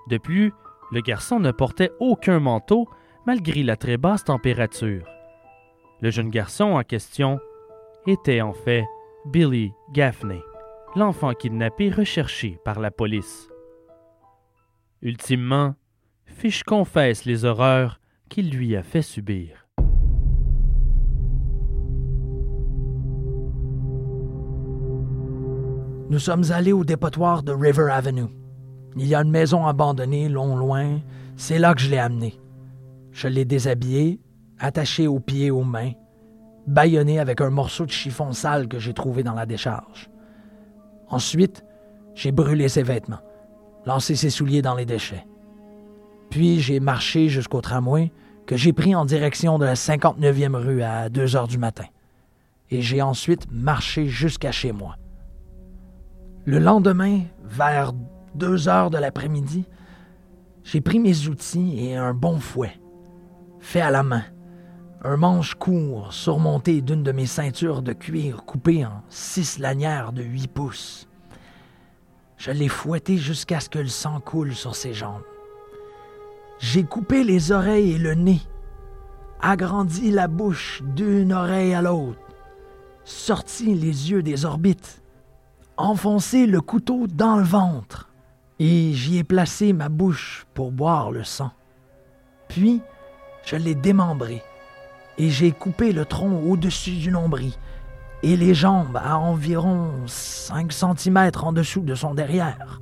[0.09, 0.53] De plus,
[0.91, 2.89] le garçon ne portait aucun manteau
[3.27, 5.07] malgré la très basse température.
[6.01, 7.39] Le jeune garçon en question
[8.09, 8.85] était en fait
[9.27, 10.41] Billy Gaffney,
[10.97, 13.49] l'enfant kidnappé recherché par la police.
[15.01, 15.77] Ultimement,
[16.25, 19.67] Fish confesse les horreurs qu'il lui a fait subir.
[26.11, 28.27] Nous sommes allés au dépotoir de River Avenue.
[28.97, 31.01] Il y a une maison abandonnée, long loin.
[31.37, 32.39] C'est là que je l'ai amené.
[33.13, 34.21] Je l'ai déshabillé,
[34.59, 35.93] attaché aux pieds et aux mains,
[36.67, 40.11] bâillonné avec un morceau de chiffon sale que j'ai trouvé dans la décharge.
[41.09, 41.65] Ensuite,
[42.15, 43.21] j'ai brûlé ses vêtements
[43.87, 45.27] lancer ses souliers dans les déchets.
[46.33, 48.11] Puis j'ai marché jusqu'au tramway
[48.47, 51.85] que j'ai pris en direction de la 59e rue à 2 heures du matin.
[52.71, 54.97] Et j'ai ensuite marché jusqu'à chez moi.
[56.47, 57.93] Le lendemain, vers
[58.37, 59.67] 2 heures de l'après-midi,
[60.65, 62.81] j'ai pris mes outils et un bon fouet,
[63.61, 64.25] fait à la main,
[65.05, 70.23] un manche court surmonté d'une de mes ceintures de cuir coupées en six lanières de
[70.23, 71.09] 8 pouces.
[72.39, 75.25] Je l'ai fouetté jusqu'à ce que le sang coule sur ses jambes.
[76.63, 78.41] J'ai coupé les oreilles et le nez,
[79.41, 82.21] agrandi la bouche d'une oreille à l'autre,
[83.05, 85.03] sorti les yeux des orbites,
[85.77, 88.11] enfoncé le couteau dans le ventre,
[88.61, 91.51] et j'y ai placé ma bouche pour boire le sang.
[92.47, 92.81] Puis,
[93.45, 94.41] je l'ai démembré,
[95.19, 97.55] et j'ai coupé le tronc au-dessus du nombril,
[98.23, 102.81] et les jambes à environ 5 cm en dessous de son derrière.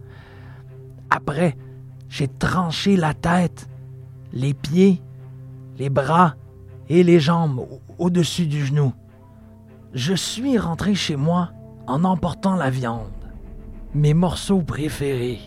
[1.08, 1.56] Après,
[2.10, 3.69] j'ai tranché la tête,
[4.32, 5.02] les pieds,
[5.78, 6.34] les bras
[6.88, 7.66] et les jambes
[7.98, 8.92] au-dessus du genou.
[9.92, 11.50] Je suis rentré chez moi
[11.86, 13.10] en emportant la viande
[13.94, 15.40] Mes morceaux préférés,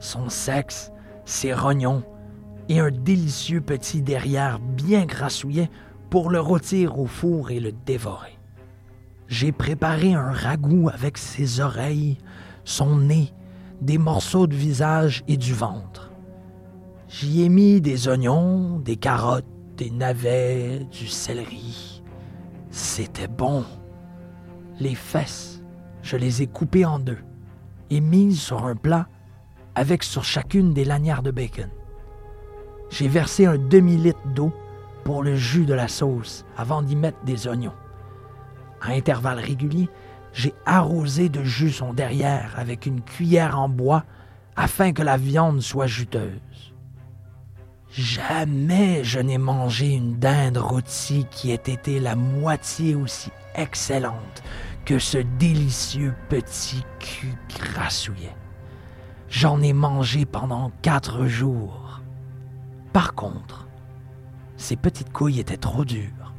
[0.00, 0.92] son sexe,
[1.24, 2.02] ses rognons
[2.68, 5.70] et un délicieux petit derrière bien grassouillet
[6.10, 8.38] pour le rôtir au four et le dévorer.
[9.28, 12.16] J'ai préparé un ragoût avec ses oreilles,
[12.64, 13.32] son nez,
[13.80, 16.07] des morceaux de visage et du ventre.
[17.08, 19.46] J'y ai mis des oignons, des carottes,
[19.78, 22.02] des navets, du céleri.
[22.70, 23.64] C'était bon.
[24.78, 25.62] Les fesses,
[26.02, 27.18] je les ai coupées en deux
[27.88, 29.08] et mises sur un plat
[29.74, 31.70] avec sur chacune des lanières de bacon.
[32.90, 34.52] J'ai versé un demi-litre d'eau
[35.04, 37.74] pour le jus de la sauce avant d'y mettre des oignons.
[38.82, 39.88] À intervalles réguliers,
[40.34, 44.04] j'ai arrosé de jus son derrière avec une cuillère en bois
[44.56, 46.67] afin que la viande soit juteuse.
[47.90, 54.42] Jamais je n'ai mangé une dinde rôtie qui ait été la moitié aussi excellente
[54.84, 58.36] que ce délicieux petit cul grassouillet.
[59.28, 62.00] J'en ai mangé pendant quatre jours.
[62.92, 63.68] Par contre,
[64.56, 66.34] ces petites couilles étaient trop dures.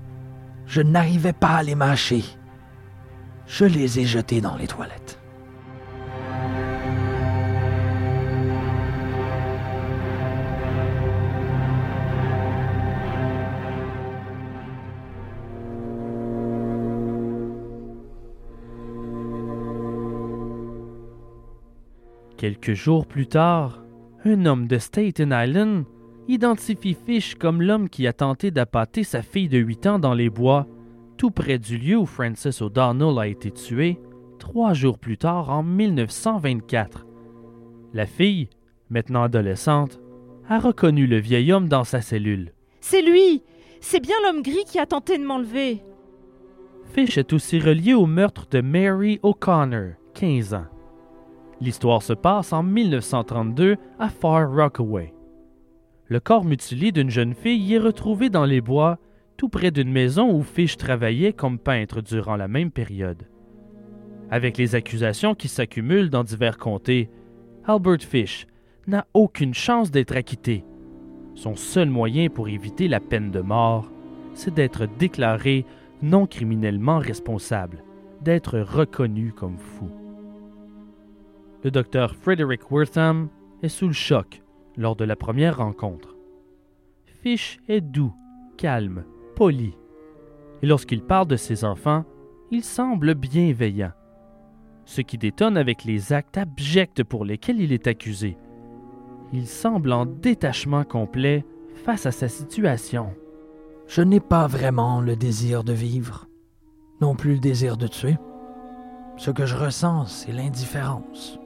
[0.66, 2.24] Je n'arrivais pas à les mâcher.
[3.48, 5.19] Je les ai jetées dans les toilettes.
[22.40, 23.84] Quelques jours plus tard,
[24.24, 25.84] un homme de Staten Island
[26.30, 30.30] identifie Fish comme l'homme qui a tenté d'appâter sa fille de 8 ans dans les
[30.30, 30.66] bois,
[31.18, 34.00] tout près du lieu où Francis O'Donnell a été tué,
[34.38, 37.06] trois jours plus tard en 1924.
[37.94, 38.48] La fille,
[38.90, 40.00] maintenant adolescente,
[40.48, 42.54] a reconnu le vieil homme dans sa cellule.
[42.80, 43.44] C'est lui
[43.82, 45.84] C'est bien l'homme gris qui a tenté de m'enlever.
[46.94, 50.79] Fish est aussi relié au meurtre de Mary O'Connor, 15 ans.
[51.62, 55.14] L'histoire se passe en 1932 à Far Rockaway.
[56.06, 58.98] Le corps mutilé d'une jeune fille y est retrouvé dans les bois,
[59.36, 63.28] tout près d'une maison où Fish travaillait comme peintre durant la même période.
[64.32, 67.10] Avec les accusations qui s'accumulent dans divers comtés,
[67.66, 68.48] Albert Fish
[68.88, 70.64] n'a aucune chance d'être acquitté.
[71.36, 73.92] Son seul moyen pour éviter la peine de mort,
[74.34, 75.66] c'est d'être déclaré
[76.02, 77.84] non criminellement responsable,
[78.22, 79.90] d'être reconnu comme fou.
[81.62, 83.28] Le docteur Frederick Wortham
[83.62, 84.42] est sous le choc
[84.78, 86.16] lors de la première rencontre.
[87.22, 88.14] Fish est doux,
[88.58, 89.04] calme,
[89.36, 89.78] poli.
[90.62, 92.06] Et lorsqu'il parle de ses enfants,
[92.50, 93.92] il semble bienveillant.
[94.86, 98.38] Ce qui détonne avec les actes abjects pour lesquels il est accusé.
[99.34, 101.46] Il semble en détachement complet
[101.84, 103.14] face à sa situation.
[103.86, 106.30] Je n'ai pas vraiment le désir de vivre,
[107.02, 108.18] non plus le désir de tuer.
[109.18, 111.38] Ce que je ressens, c'est l'indifférence.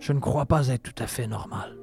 [0.00, 1.76] Je ne crois pas être tout à fait normal.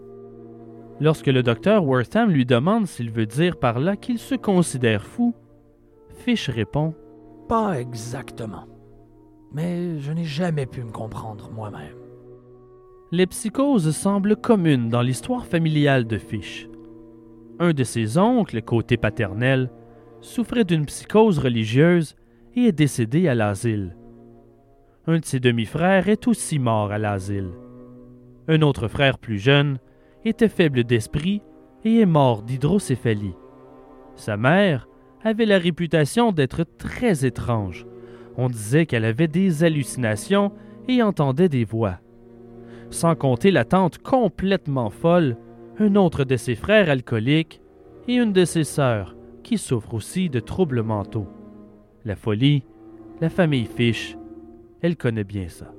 [0.99, 5.36] Lorsque le docteur Wortham lui demande s'il veut dire par là qu'il se considère fou,
[6.09, 6.95] Fish répond
[7.47, 8.65] Pas exactement.
[9.53, 11.95] Mais je n'ai jamais pu me comprendre moi-même.
[13.11, 16.68] Les psychoses semblent communes dans l'histoire familiale de Fish.
[17.59, 19.70] Un de ses oncles, côté paternel,
[20.20, 22.15] souffrait d'une psychose religieuse
[22.55, 23.95] et est décédé à l'asile.
[25.05, 27.51] Un de ses demi-frères est aussi mort à l'asile.
[28.48, 29.78] Un autre frère plus jeune
[30.24, 31.41] était faible d'esprit
[31.84, 33.36] et est mort d'hydrocéphalie.
[34.16, 34.88] Sa mère
[35.24, 37.86] avait la réputation d'être très étrange.
[38.38, 40.52] On disait qu'elle avait des hallucinations
[40.88, 42.00] et entendait des voix.
[42.89, 45.38] Sans compter la tante complètement folle,
[45.80, 47.62] un autre de ses frères alcooliques
[48.08, 51.28] et une de ses sœurs qui souffrent aussi de troubles mentaux.
[52.06, 52.64] La folie,
[53.20, 54.18] la famille Fish,
[54.82, 55.74] elle connaît bien ça.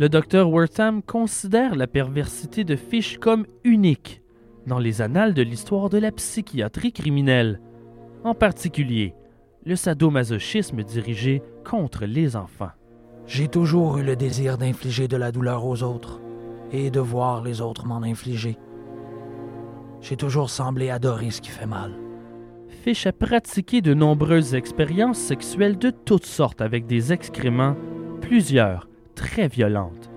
[0.00, 4.22] Le docteur Wortham considère la perversité de Fish comme unique
[4.64, 7.60] dans les annales de l'histoire de la psychiatrie criminelle,
[8.22, 9.16] en particulier
[9.66, 12.70] le sadomasochisme dirigé contre les enfants.
[13.26, 16.20] J'ai toujours eu le désir d'infliger de la douleur aux autres
[16.70, 18.56] et de voir les autres m'en infliger.
[20.00, 21.92] J'ai toujours semblé adorer ce qui fait mal.
[22.68, 27.74] Fish a pratiqué de nombreuses expériences sexuelles de toutes sortes avec des excréments,
[28.20, 28.88] plusieurs
[29.18, 30.10] très violentes.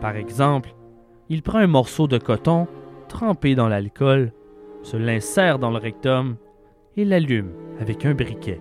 [0.00, 0.74] Par exemple,
[1.28, 2.66] il prend un morceau de coton
[3.08, 4.32] trempé dans l'alcool,
[4.82, 6.36] se l'insère dans le rectum
[6.96, 8.60] et l'allume avec un briquet.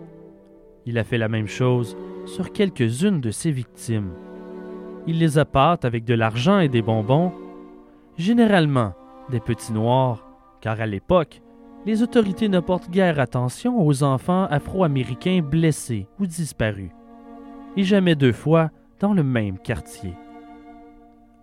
[0.85, 4.11] Il a fait la même chose sur quelques-unes de ses victimes.
[5.07, 7.31] Il les appâte avec de l'argent et des bonbons,
[8.15, 8.93] généralement
[9.31, 10.25] des petits noirs,
[10.61, 11.41] car à l'époque,
[11.85, 16.91] les autorités ne portent guère attention aux enfants afro-américains blessés ou disparus,
[17.75, 18.69] et jamais deux fois
[18.99, 20.13] dans le même quartier.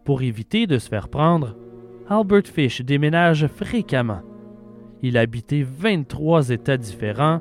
[0.05, 1.57] Pour éviter de se faire prendre,
[2.09, 4.23] Albert Fish déménage fréquemment.
[5.03, 7.41] Il a habité 23 États différents.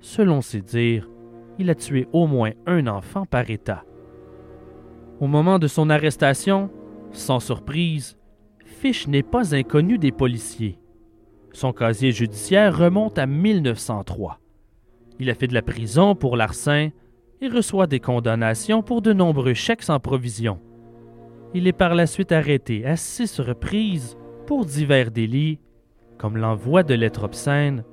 [0.00, 1.08] Selon ses dires,
[1.58, 3.84] il a tué au moins un enfant par État.
[5.20, 6.70] Au moment de son arrestation,
[7.12, 8.16] sans surprise,
[8.64, 10.78] Fish n'est pas inconnu des policiers.
[11.52, 14.40] Son casier judiciaire remonte à 1903.
[15.18, 16.90] Il a fait de la prison pour larcin
[17.40, 20.58] et reçoit des condamnations pour de nombreux chèques sans provision.
[21.54, 24.16] Il est par la suite arrêté à six reprises
[24.46, 25.58] pour divers délits,
[26.18, 27.84] comme l'envoi de lettres obscènes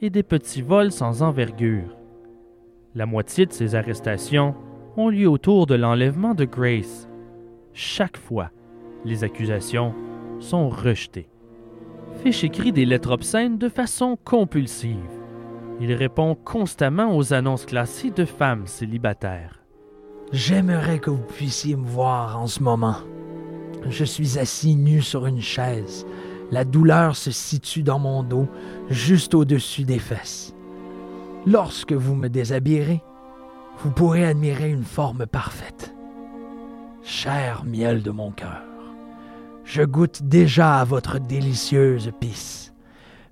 [0.00, 1.96] et des petits vols sans envergure.
[2.94, 4.54] La moitié de ces arrestations
[4.96, 7.08] ont lieu autour de l'enlèvement de Grace.
[7.72, 8.50] Chaque fois,
[9.04, 9.94] les accusations
[10.40, 11.28] sont rejetées.
[12.22, 15.17] Fish écrit des lettres obscènes de façon compulsive.
[15.80, 19.62] Il répond constamment aux annonces classées de femmes célibataires.
[20.32, 22.96] J'aimerais que vous puissiez me voir en ce moment.
[23.88, 26.04] Je suis assis nu sur une chaise.
[26.50, 28.48] La douleur se situe dans mon dos,
[28.90, 30.54] juste au-dessus des fesses.
[31.46, 33.02] Lorsque vous me déshabillerez,
[33.78, 35.94] vous pourrez admirer une forme parfaite.
[37.02, 38.64] Cher miel de mon cœur,
[39.64, 42.74] je goûte déjà à votre délicieuse pisse,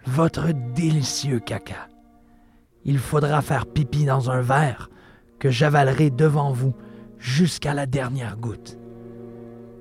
[0.07, 1.89] votre délicieux caca.
[2.89, 4.91] Il faudra faire pipi dans un verre
[5.41, 6.73] que j'avalerai devant vous
[7.19, 8.79] jusqu'à la dernière goutte.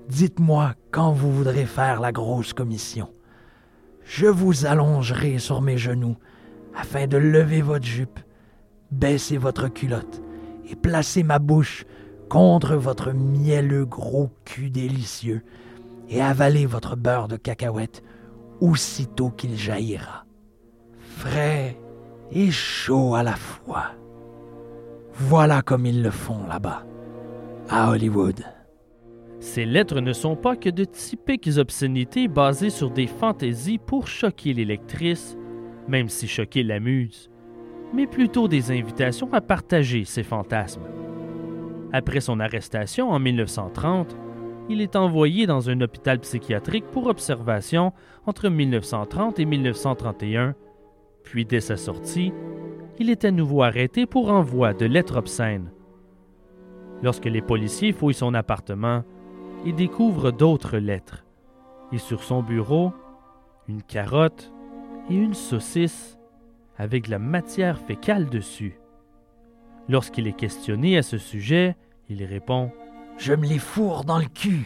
[0.10, 3.14] Dites-moi quand vous voudrez faire la grosse commission.
[4.03, 6.16] Je vous allongerai sur mes genoux
[6.76, 8.20] afin de lever votre jupe,
[8.89, 10.24] baisser votre culotte
[10.68, 11.86] et placer ma bouche
[12.28, 15.43] contre votre mielleux gros cul délicieux
[16.10, 18.03] et avaler votre beurre de cacahuète
[18.62, 20.26] aussitôt qu'il jaillira.
[21.18, 21.78] Frais
[22.32, 23.91] et chaud à la fois.
[25.13, 26.86] Voilà comme ils le font là-bas,
[27.69, 28.43] à Hollywood.
[29.39, 34.53] Ces lettres ne sont pas que de typiques obscénités basées sur des fantaisies pour choquer
[34.53, 35.38] les lectrices,
[35.88, 37.30] même si choquer l'amuse,
[37.93, 40.88] mais plutôt des invitations à partager ces fantasmes.
[41.93, 44.17] Après son arrestation en 1930,
[44.67, 47.93] il est envoyé dans un hôpital psychiatrique pour observation
[48.26, 50.55] entre 1930 et 1931,
[51.26, 52.32] puis dès sa sortie,
[52.97, 55.69] il est à nouveau arrêté pour envoi de lettres obscènes.
[57.03, 59.03] Lorsque les policiers fouillent son appartement,
[59.65, 61.26] ils découvrent d'autres lettres,
[61.91, 62.93] et sur son bureau,
[63.67, 64.53] une carotte
[65.09, 66.17] et une saucisse
[66.78, 68.80] avec de la matière fécale dessus.
[69.89, 71.76] Lorsqu'il est questionné à ce sujet,
[72.09, 72.71] il répond
[73.17, 74.65] Je me les fourre dans le cul.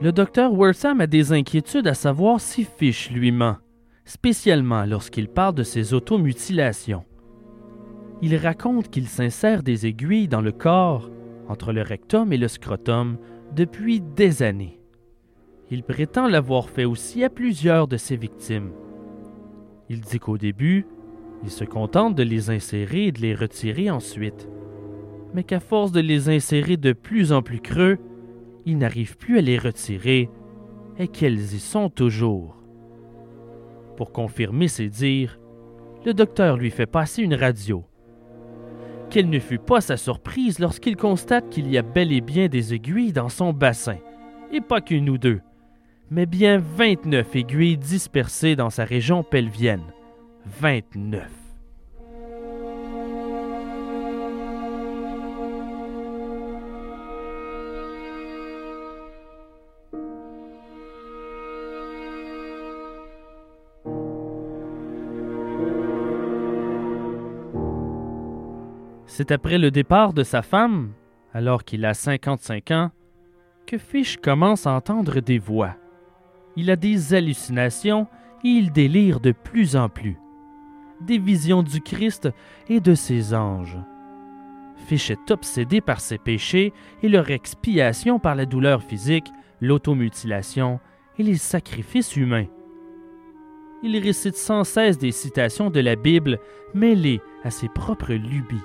[0.00, 3.58] Le docteur Wortham a des inquiétudes à savoir si Fish lui ment,
[4.04, 7.04] spécialement lorsqu'il parle de ses automutilations.
[8.20, 11.10] Il raconte qu'il s'insère des aiguilles dans le corps,
[11.48, 13.18] entre le rectum et le scrotum,
[13.54, 14.80] depuis des années.
[15.70, 18.72] Il prétend l'avoir fait aussi à plusieurs de ses victimes.
[19.88, 20.86] Il dit qu'au début,
[21.42, 24.48] il se contente de les insérer et de les retirer ensuite,
[25.34, 27.98] mais qu'à force de les insérer de plus en plus creux,
[28.64, 30.30] il n'arrive plus à les retirer
[30.98, 32.61] et qu'elles y sont toujours.
[34.02, 35.38] Pour confirmer ses dires,
[36.04, 37.84] le docteur lui fait passer une radio.
[39.10, 42.74] Quelle ne fut pas sa surprise lorsqu'il constate qu'il y a bel et bien des
[42.74, 43.98] aiguilles dans son bassin,
[44.50, 45.40] et pas qu'une ou deux,
[46.10, 49.92] mais bien 29 aiguilles dispersées dans sa région pelvienne.
[50.46, 51.41] 29.
[69.22, 70.94] C'est après le départ de sa femme,
[71.32, 72.90] alors qu'il a 55 ans,
[73.68, 75.76] que Fish commence à entendre des voix.
[76.56, 78.08] Il a des hallucinations
[78.42, 80.18] et il délire de plus en plus.
[81.02, 82.30] Des visions du Christ
[82.68, 83.78] et de ses anges.
[84.88, 86.72] Fish est obsédé par ses péchés
[87.04, 90.80] et leur expiation par la douleur physique, l'automutilation
[91.16, 92.46] et les sacrifices humains.
[93.84, 96.40] Il récite sans cesse des citations de la Bible
[96.74, 98.64] mêlées à ses propres lubies.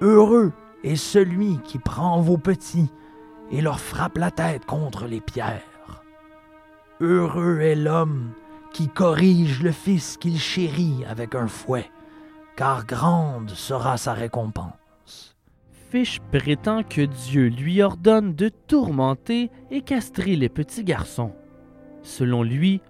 [0.00, 0.52] Heureux
[0.84, 2.90] est celui qui prend vos petits
[3.50, 5.62] et leur frappe la tête contre les pierres.
[7.00, 8.32] Heureux est l'homme
[8.72, 11.90] qui corrige le fils qu'il chérit avec un fouet,
[12.56, 15.34] car grande sera sa récompense.
[15.90, 21.32] Fish prétend que Dieu lui ordonne de tourmenter et castrer les petits garçons.
[22.02, 22.82] Selon lui,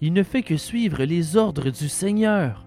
[0.00, 2.66] il ne fait que suivre les ordres du Seigneur.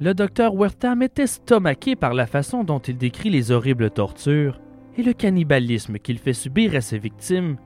[0.00, 4.60] Le docteur Wertham est estomaqué par la façon dont il décrit les horribles tortures
[4.96, 7.56] et le cannibalisme qu'il fait subir à ses victimes,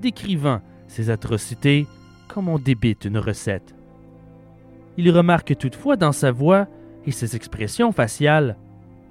[0.00, 1.86] décrivant ses atrocités
[2.26, 3.74] comme on débite une recette.
[4.96, 6.68] Il remarque toutefois dans sa voix
[7.04, 8.56] et ses expressions faciales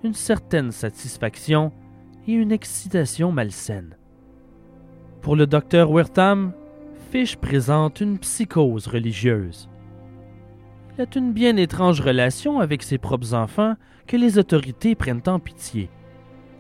[0.04, 1.72] une certaine satisfaction
[2.28, 3.96] et une excitation malsaine.
[5.22, 6.54] Pour le docteur Wertham,
[7.12, 9.70] Fish présente une psychose religieuse.
[10.96, 13.76] Il a une bien étrange relation avec ses propres enfants
[14.06, 15.90] que les autorités prennent en pitié.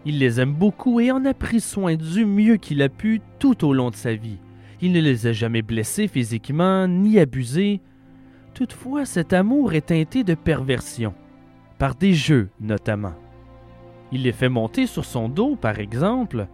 [0.05, 3.63] Il les aime beaucoup et en a pris soin du mieux qu'il a pu tout
[3.63, 4.39] au long de sa vie.
[4.81, 7.79] Il ne les a jamais blessés physiquement ni abusés.
[8.55, 11.13] Toutefois, cet amour est teinté de perversion,
[11.77, 13.13] par des jeux notamment.
[14.11, 16.47] Il les fait monter sur son dos, par exemple,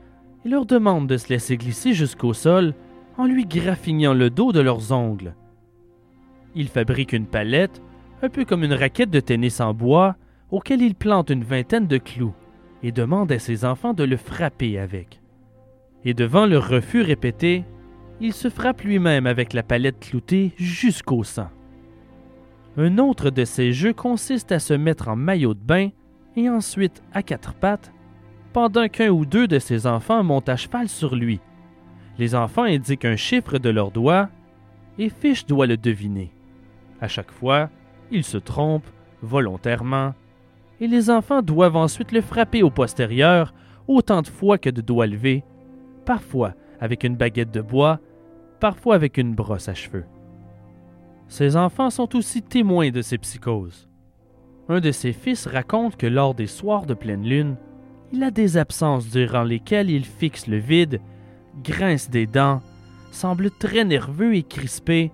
[0.46, 2.74] et leur demande de se laisser glisser jusqu'au sol
[3.18, 5.34] en lui graffignant le dos de leurs ongles.
[6.56, 7.82] Il fabrique une palette,
[8.22, 10.16] un peu comme une raquette de tennis en bois,
[10.52, 12.34] auquel il plante une vingtaine de clous
[12.84, 15.22] et demande à ses enfants de le frapper avec.
[16.06, 17.66] Et devant leur refus répété,
[18.22, 21.50] il se frappe lui-même avec la palette cloutée jusqu'au sang.
[22.78, 25.90] Un autre de ces jeux consiste à se mettre en maillot de bain
[26.36, 27.92] et ensuite à quatre pattes,
[28.54, 31.40] pendant qu'un ou deux de ses enfants montent à cheval sur lui.
[32.18, 34.30] Les enfants indiquent un chiffre de leurs doigts
[34.98, 36.32] et Fish doit le deviner.
[37.02, 37.70] À chaque fois,
[38.12, 38.86] il se trompe
[39.22, 40.14] volontairement
[40.82, 43.54] et les enfants doivent ensuite le frapper au postérieur
[43.88, 45.44] autant de fois que de doigts levés,
[46.06, 48.00] parfois avec une baguette de bois,
[48.60, 50.06] parfois avec une brosse à cheveux.
[51.28, 53.88] Ces enfants sont aussi témoins de ces psychoses.
[54.68, 57.56] Un de ses fils raconte que lors des soirs de pleine lune,
[58.12, 61.02] il a des absences durant lesquelles il fixe le vide,
[61.64, 62.62] grince des dents,
[63.12, 65.12] semble très nerveux et crispé,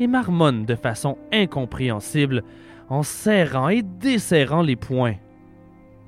[0.00, 2.42] et marmonne de façon incompréhensible
[2.88, 5.16] en serrant et desserrant les poings.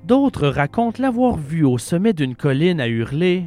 [0.05, 3.45] D'autres racontent l'avoir vu au sommet d'une colline à hurler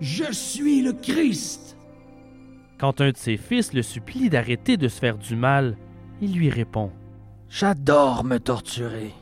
[0.00, 1.76] Je suis le Christ.
[2.78, 5.76] Quand un de ses fils le supplie d'arrêter de se faire du mal,
[6.20, 6.90] il lui répond
[7.48, 9.12] J'adore me torturer.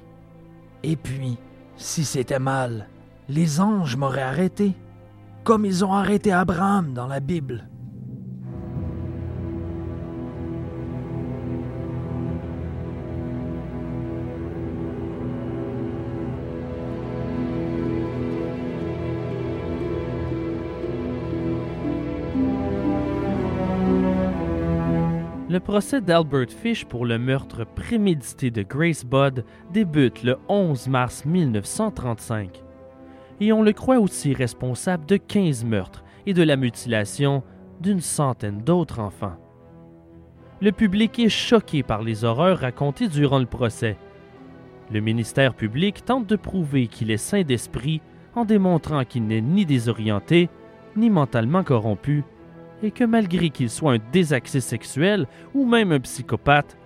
[0.82, 1.36] Et puis,
[1.76, 2.88] si c'était mal,
[3.28, 4.74] les anges m'auraient arrêté,
[5.44, 7.68] comme ils ont arrêté Abraham dans la Bible.
[25.60, 31.26] Le procès d'Albert Fish pour le meurtre prémédité de Grace Budd débute le 11 mars
[31.26, 32.64] 1935.
[33.42, 37.42] Et on le croit aussi responsable de 15 meurtres et de la mutilation
[37.78, 39.36] d'une centaine d'autres enfants.
[40.62, 43.98] Le public est choqué par les horreurs racontées durant le procès.
[44.90, 48.00] Le ministère public tente de prouver qu'il est sain d'esprit
[48.34, 50.48] en démontrant qu'il n'est ni désorienté,
[50.96, 52.24] ni mentalement corrompu,
[52.82, 56.78] et que malgré qu'il soit un désaxé sexuel ou même un psychopathe,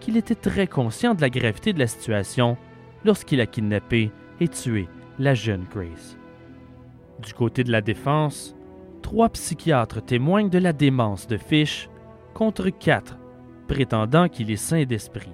[0.00, 2.56] qu'il était très conscient de la gravité de la situation
[3.04, 4.88] lorsqu'il a kidnappé et tué
[5.18, 6.16] la jeune Grace.
[7.20, 8.56] Du côté de la défense,
[9.00, 11.88] trois psychiatres témoignent de la démence de Fish
[12.34, 13.18] contre quatre
[13.68, 15.32] prétendant qu'il est sain d'esprit.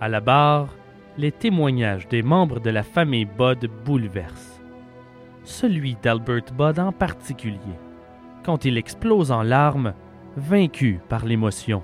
[0.00, 0.74] À la barre,
[1.16, 4.60] les témoignages des membres de la famille Budd bouleversent.
[5.44, 7.78] Celui d'Albert Budd en particulier
[8.46, 9.92] quand il explose en larmes,
[10.36, 11.82] vaincu par l'émotion.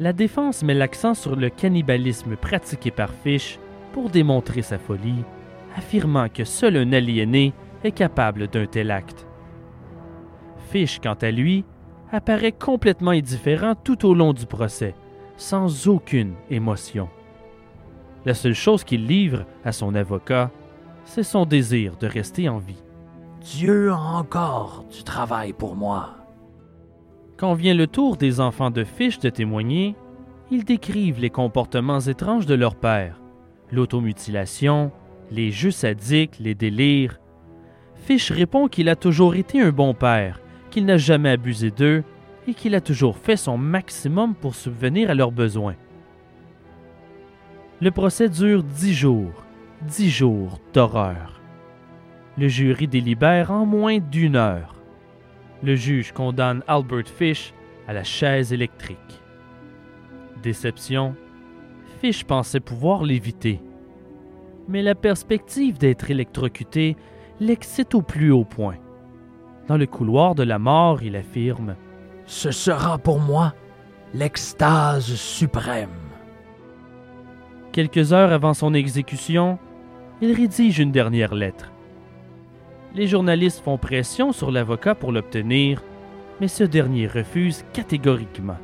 [0.00, 3.58] La défense met l'accent sur le cannibalisme pratiqué par Fish
[3.92, 5.24] pour démontrer sa folie,
[5.76, 7.54] affirmant que seul un aliéné
[7.84, 9.26] est capable d'un tel acte.
[10.70, 11.64] Fish, quant à lui,
[12.12, 14.94] apparaît complètement indifférent tout au long du procès,
[15.38, 17.08] sans aucune émotion.
[18.26, 20.50] La seule chose qu'il livre à son avocat,
[21.06, 22.82] c'est son désir de rester en vie.
[23.40, 26.16] Dieu a encore du travail pour moi.
[27.36, 29.94] Quand vient le tour des enfants de Fish de témoigner,
[30.50, 33.20] ils décrivent les comportements étranges de leur père,
[33.70, 34.90] l'automutilation,
[35.30, 37.20] les jeux sadiques, les délires.
[37.94, 42.02] Fish répond qu'il a toujours été un bon père, qu'il n'a jamais abusé d'eux
[42.48, 45.76] et qu'il a toujours fait son maximum pour subvenir à leurs besoins.
[47.80, 49.44] Le procès dure dix jours,
[49.82, 51.37] dix jours d'horreur.
[52.38, 54.76] Le jury délibère en moins d'une heure.
[55.64, 57.52] Le juge condamne Albert Fish
[57.88, 59.20] à la chaise électrique.
[60.40, 61.16] Déception,
[62.00, 63.60] Fish pensait pouvoir l'éviter.
[64.68, 66.96] Mais la perspective d'être électrocuté
[67.40, 68.76] l'excite au plus haut point.
[69.66, 71.74] Dans le couloir de la mort, il affirme
[72.24, 73.52] Ce sera pour moi
[74.14, 75.88] l'extase suprême.
[77.72, 79.58] Quelques heures avant son exécution,
[80.20, 81.72] il rédige une dernière lettre
[82.94, 85.82] Les journalistes font pression sur l'avocat pour l'obtenir,
[86.40, 88.58] mais ce dernier refuse catégoriquement.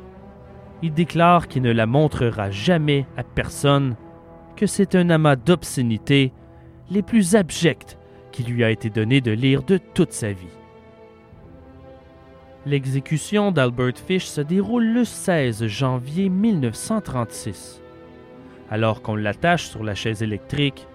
[0.81, 3.95] Il déclare qu'il ne la montrera jamais à personne,
[4.55, 6.31] que c'est un amas d'obscénités
[6.89, 7.97] les plus abjectes
[8.31, 10.57] qui lui a été donné de lire de toute sa vie.
[12.65, 17.81] L'exécution d'Albert Fish se déroule le 16 janvier 1936.
[18.71, 20.87] Alors qu'on l'attache sur la chaise électrique,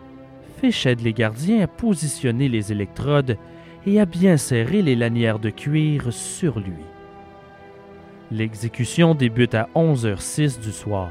[0.61, 3.39] Fish aide les gardiens à positionner les électrodes
[3.87, 6.85] et à bien serrer les lanières de cuir sur lui.
[8.31, 11.09] L'exécution débute à 11h06 du soir.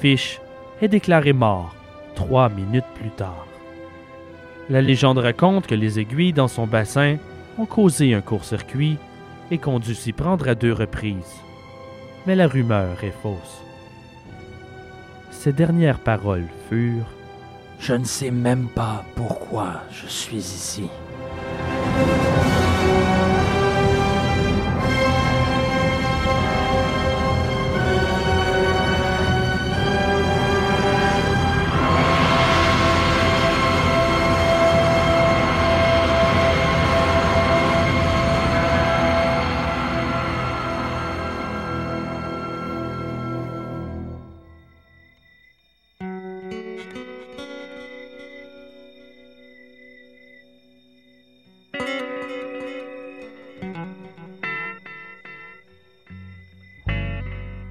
[0.00, 0.40] Fish
[0.82, 1.76] est déclaré mort
[2.16, 3.46] trois minutes plus tard.
[4.68, 7.16] La légende raconte que les aiguilles dans son bassin
[7.58, 8.98] ont causé un court-circuit
[9.52, 11.40] et qu'on dû s'y prendre à deux reprises.
[12.26, 13.62] Mais la rumeur est fausse.
[15.30, 17.06] Ses dernières paroles furent
[17.78, 20.88] Je ne sais même pas pourquoi je suis ici.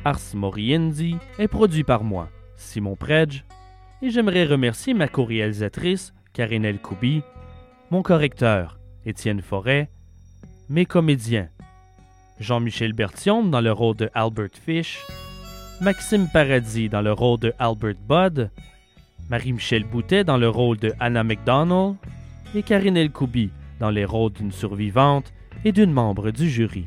[0.06, 3.44] Ars Moriendi est produit par moi, Simon Predge,
[4.04, 7.24] et j'aimerais remercier ma co-réalisatrice, Karinelle Koubi,
[7.90, 8.78] mon correcteur,
[9.08, 9.90] Étienne Forêt,
[10.70, 11.50] mes comédiens,
[12.40, 15.04] Jean-Michel Bertion dans le rôle de Albert Fish,
[15.82, 18.52] Maxime Paradis dans le rôle de Albert Budd,
[19.32, 21.96] Marie-Michel Boutet dans le rôle de Anna McDonald
[22.54, 23.50] et Karine Koubi
[23.80, 25.34] dans les rôles d'une survivante
[25.64, 26.86] et d'une membre du jury.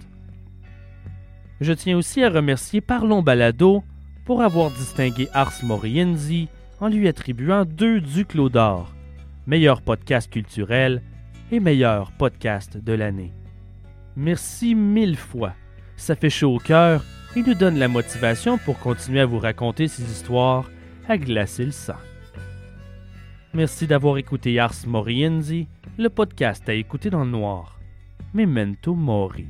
[1.61, 3.85] Je tiens aussi à remercier Parlons Balado
[4.25, 6.49] pour avoir distingué Ars Morienzi
[6.81, 8.93] en lui attribuant deux Duclos d'or,
[9.47, 11.03] meilleur podcast culturel
[11.53, 13.33] et meilleur podcast de l'année.
[14.17, 15.53] Merci mille fois.
[15.97, 17.05] Ça fait chaud au cœur
[17.37, 20.71] et nous donne la motivation pour continuer à vous raconter ces histoires
[21.09, 21.95] à glacer le sang.
[23.53, 27.79] Merci d'avoir écouté Ars Morienzi, le podcast à écouter dans le noir.
[28.33, 29.47] Memento Mori.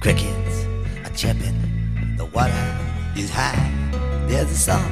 [0.00, 0.66] Crickets
[1.04, 1.56] are chirping,
[2.16, 2.52] the water
[3.16, 3.70] is high.
[4.28, 4.88] There's a soft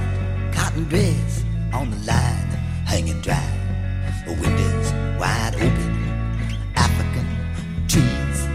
[0.53, 2.49] cotton dress on the line,
[2.87, 3.37] hanging dry.
[4.27, 7.27] The windows wide open, African
[7.87, 8.47] trees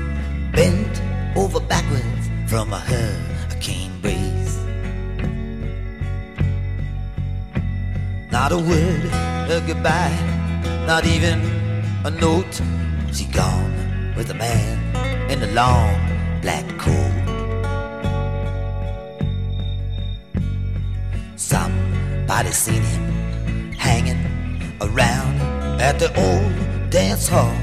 [0.51, 1.01] bent
[1.37, 4.59] over backwards from a hurricane breeze.
[8.29, 10.17] Not a word of goodbye,
[10.85, 11.62] not even
[12.05, 12.61] a note.
[13.13, 15.95] She gone with a man in a long
[16.41, 17.13] black coat.
[21.35, 24.19] Somebody seen him hanging
[24.81, 25.39] around
[25.79, 27.55] at the old dance hall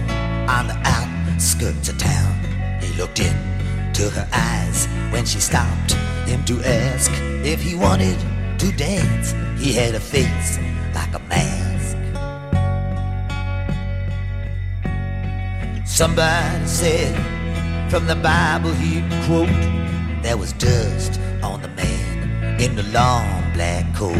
[0.48, 2.80] on the outskirts of town.
[2.80, 5.92] He looked into her eyes when she stopped
[6.26, 7.10] him to ask
[7.44, 8.18] if he wanted
[8.58, 9.32] to dance.
[9.58, 10.58] He had a face
[10.94, 11.69] like a mask.
[16.00, 17.14] Somebody said
[17.90, 19.50] from the Bible he'd quote,
[20.22, 24.14] there was dust on the man in the long black coat.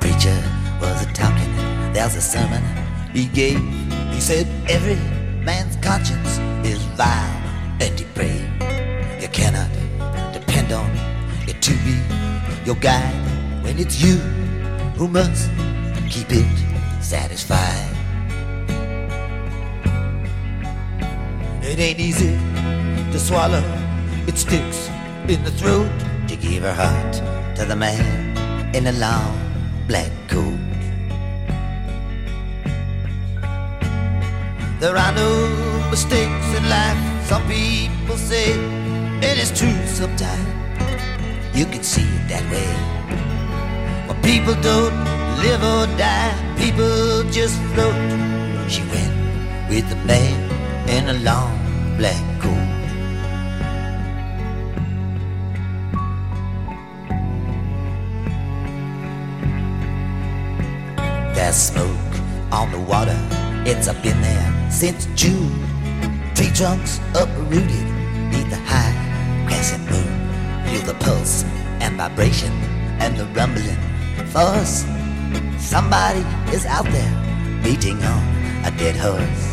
[0.00, 0.44] Preacher
[0.82, 1.54] was a talking,
[1.94, 2.62] there's a sermon
[3.14, 3.58] he gave.
[4.12, 4.96] He said every
[5.42, 7.39] man's conscience is vile
[12.70, 14.14] your guide when it's you
[14.96, 15.50] who must
[16.08, 16.56] keep it
[17.02, 17.90] satisfied.
[21.62, 22.38] It ain't easy
[23.10, 23.64] to swallow,
[24.28, 24.88] it sticks
[25.26, 25.90] in the throat
[26.28, 27.14] to give her heart
[27.56, 28.06] to the man
[28.72, 29.34] in a long
[29.88, 30.60] black coat.
[34.78, 35.32] There are no
[35.90, 38.52] mistakes in life, some people say,
[39.28, 40.59] it is true sometimes.
[41.52, 42.70] You can see it that way.
[44.06, 44.94] But people don't
[45.42, 47.94] live or die, people just float.
[48.70, 49.14] She went
[49.68, 50.36] with a man
[50.88, 51.58] in a long
[51.96, 52.70] black coat.
[61.34, 62.12] There's smoke
[62.52, 63.18] on the water,
[63.66, 65.50] it's up in there since June.
[66.34, 67.86] Tree trunks uprooted
[68.30, 68.89] neath the high
[71.00, 71.44] pulse
[71.80, 72.52] and vibration
[73.00, 73.76] and the rumbling
[74.32, 74.84] fuss.
[75.58, 76.24] Somebody
[76.54, 77.14] is out there
[77.62, 78.22] beating on
[78.64, 79.44] a dead horse.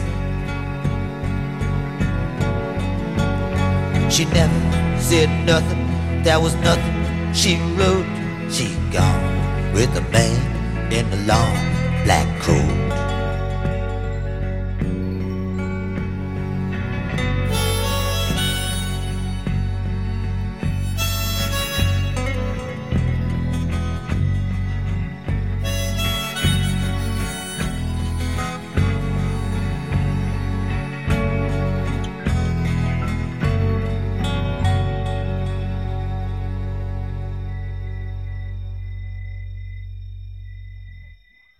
[4.14, 8.06] She never said nothing, there was nothing she wrote.
[8.50, 11.56] She gone with a man in a long
[12.06, 12.87] black coat.